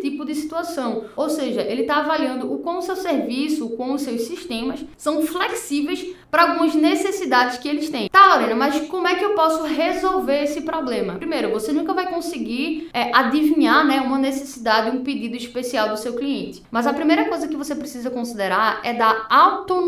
tipo 0.00 0.24
de 0.24 0.34
situação. 0.34 1.04
Ou 1.16 1.30
seja, 1.30 1.62
ele 1.62 1.82
está 1.82 1.98
avaliando 1.98 2.52
o 2.52 2.58
como 2.58 2.78
o 2.78 2.82
seu 2.82 2.96
serviço, 2.96 3.66
o 3.66 3.94
os 3.94 4.02
seus 4.02 4.22
sistemas 4.22 4.84
são 4.96 5.22
flexíveis 5.22 6.04
para 6.30 6.50
algumas 6.50 6.74
necessidades 6.74 7.58
que 7.58 7.68
eles 7.68 7.90
têm. 7.90 8.08
Tá, 8.08 8.34
Lorena, 8.34 8.56
mas 8.56 8.88
como 8.88 9.06
é 9.06 9.14
que 9.14 9.24
eu 9.24 9.34
posso 9.34 9.62
resolver 9.62 10.42
esse 10.42 10.62
problema? 10.62 11.14
Primeiro, 11.14 11.50
você 11.50 11.70
nunca 11.70 11.94
vai 11.94 12.08
conseguir 12.08 12.88
é, 12.92 13.14
adivinhar 13.14 13.86
né, 13.86 14.00
uma 14.00 14.18
necessidade, 14.18 14.96
um 14.96 15.04
pedido 15.04 15.36
especial 15.36 15.90
do 15.90 15.96
seu 15.96 16.14
cliente. 16.14 16.64
Mas 16.72 16.88
a 16.88 16.92
primeira 16.92 17.26
coisa 17.26 17.46
que 17.46 17.56
você 17.56 17.74
precisa 17.74 18.10
considerar 18.10 18.80
é 18.82 18.94
dar 18.94 19.26
autonomia 19.30 19.83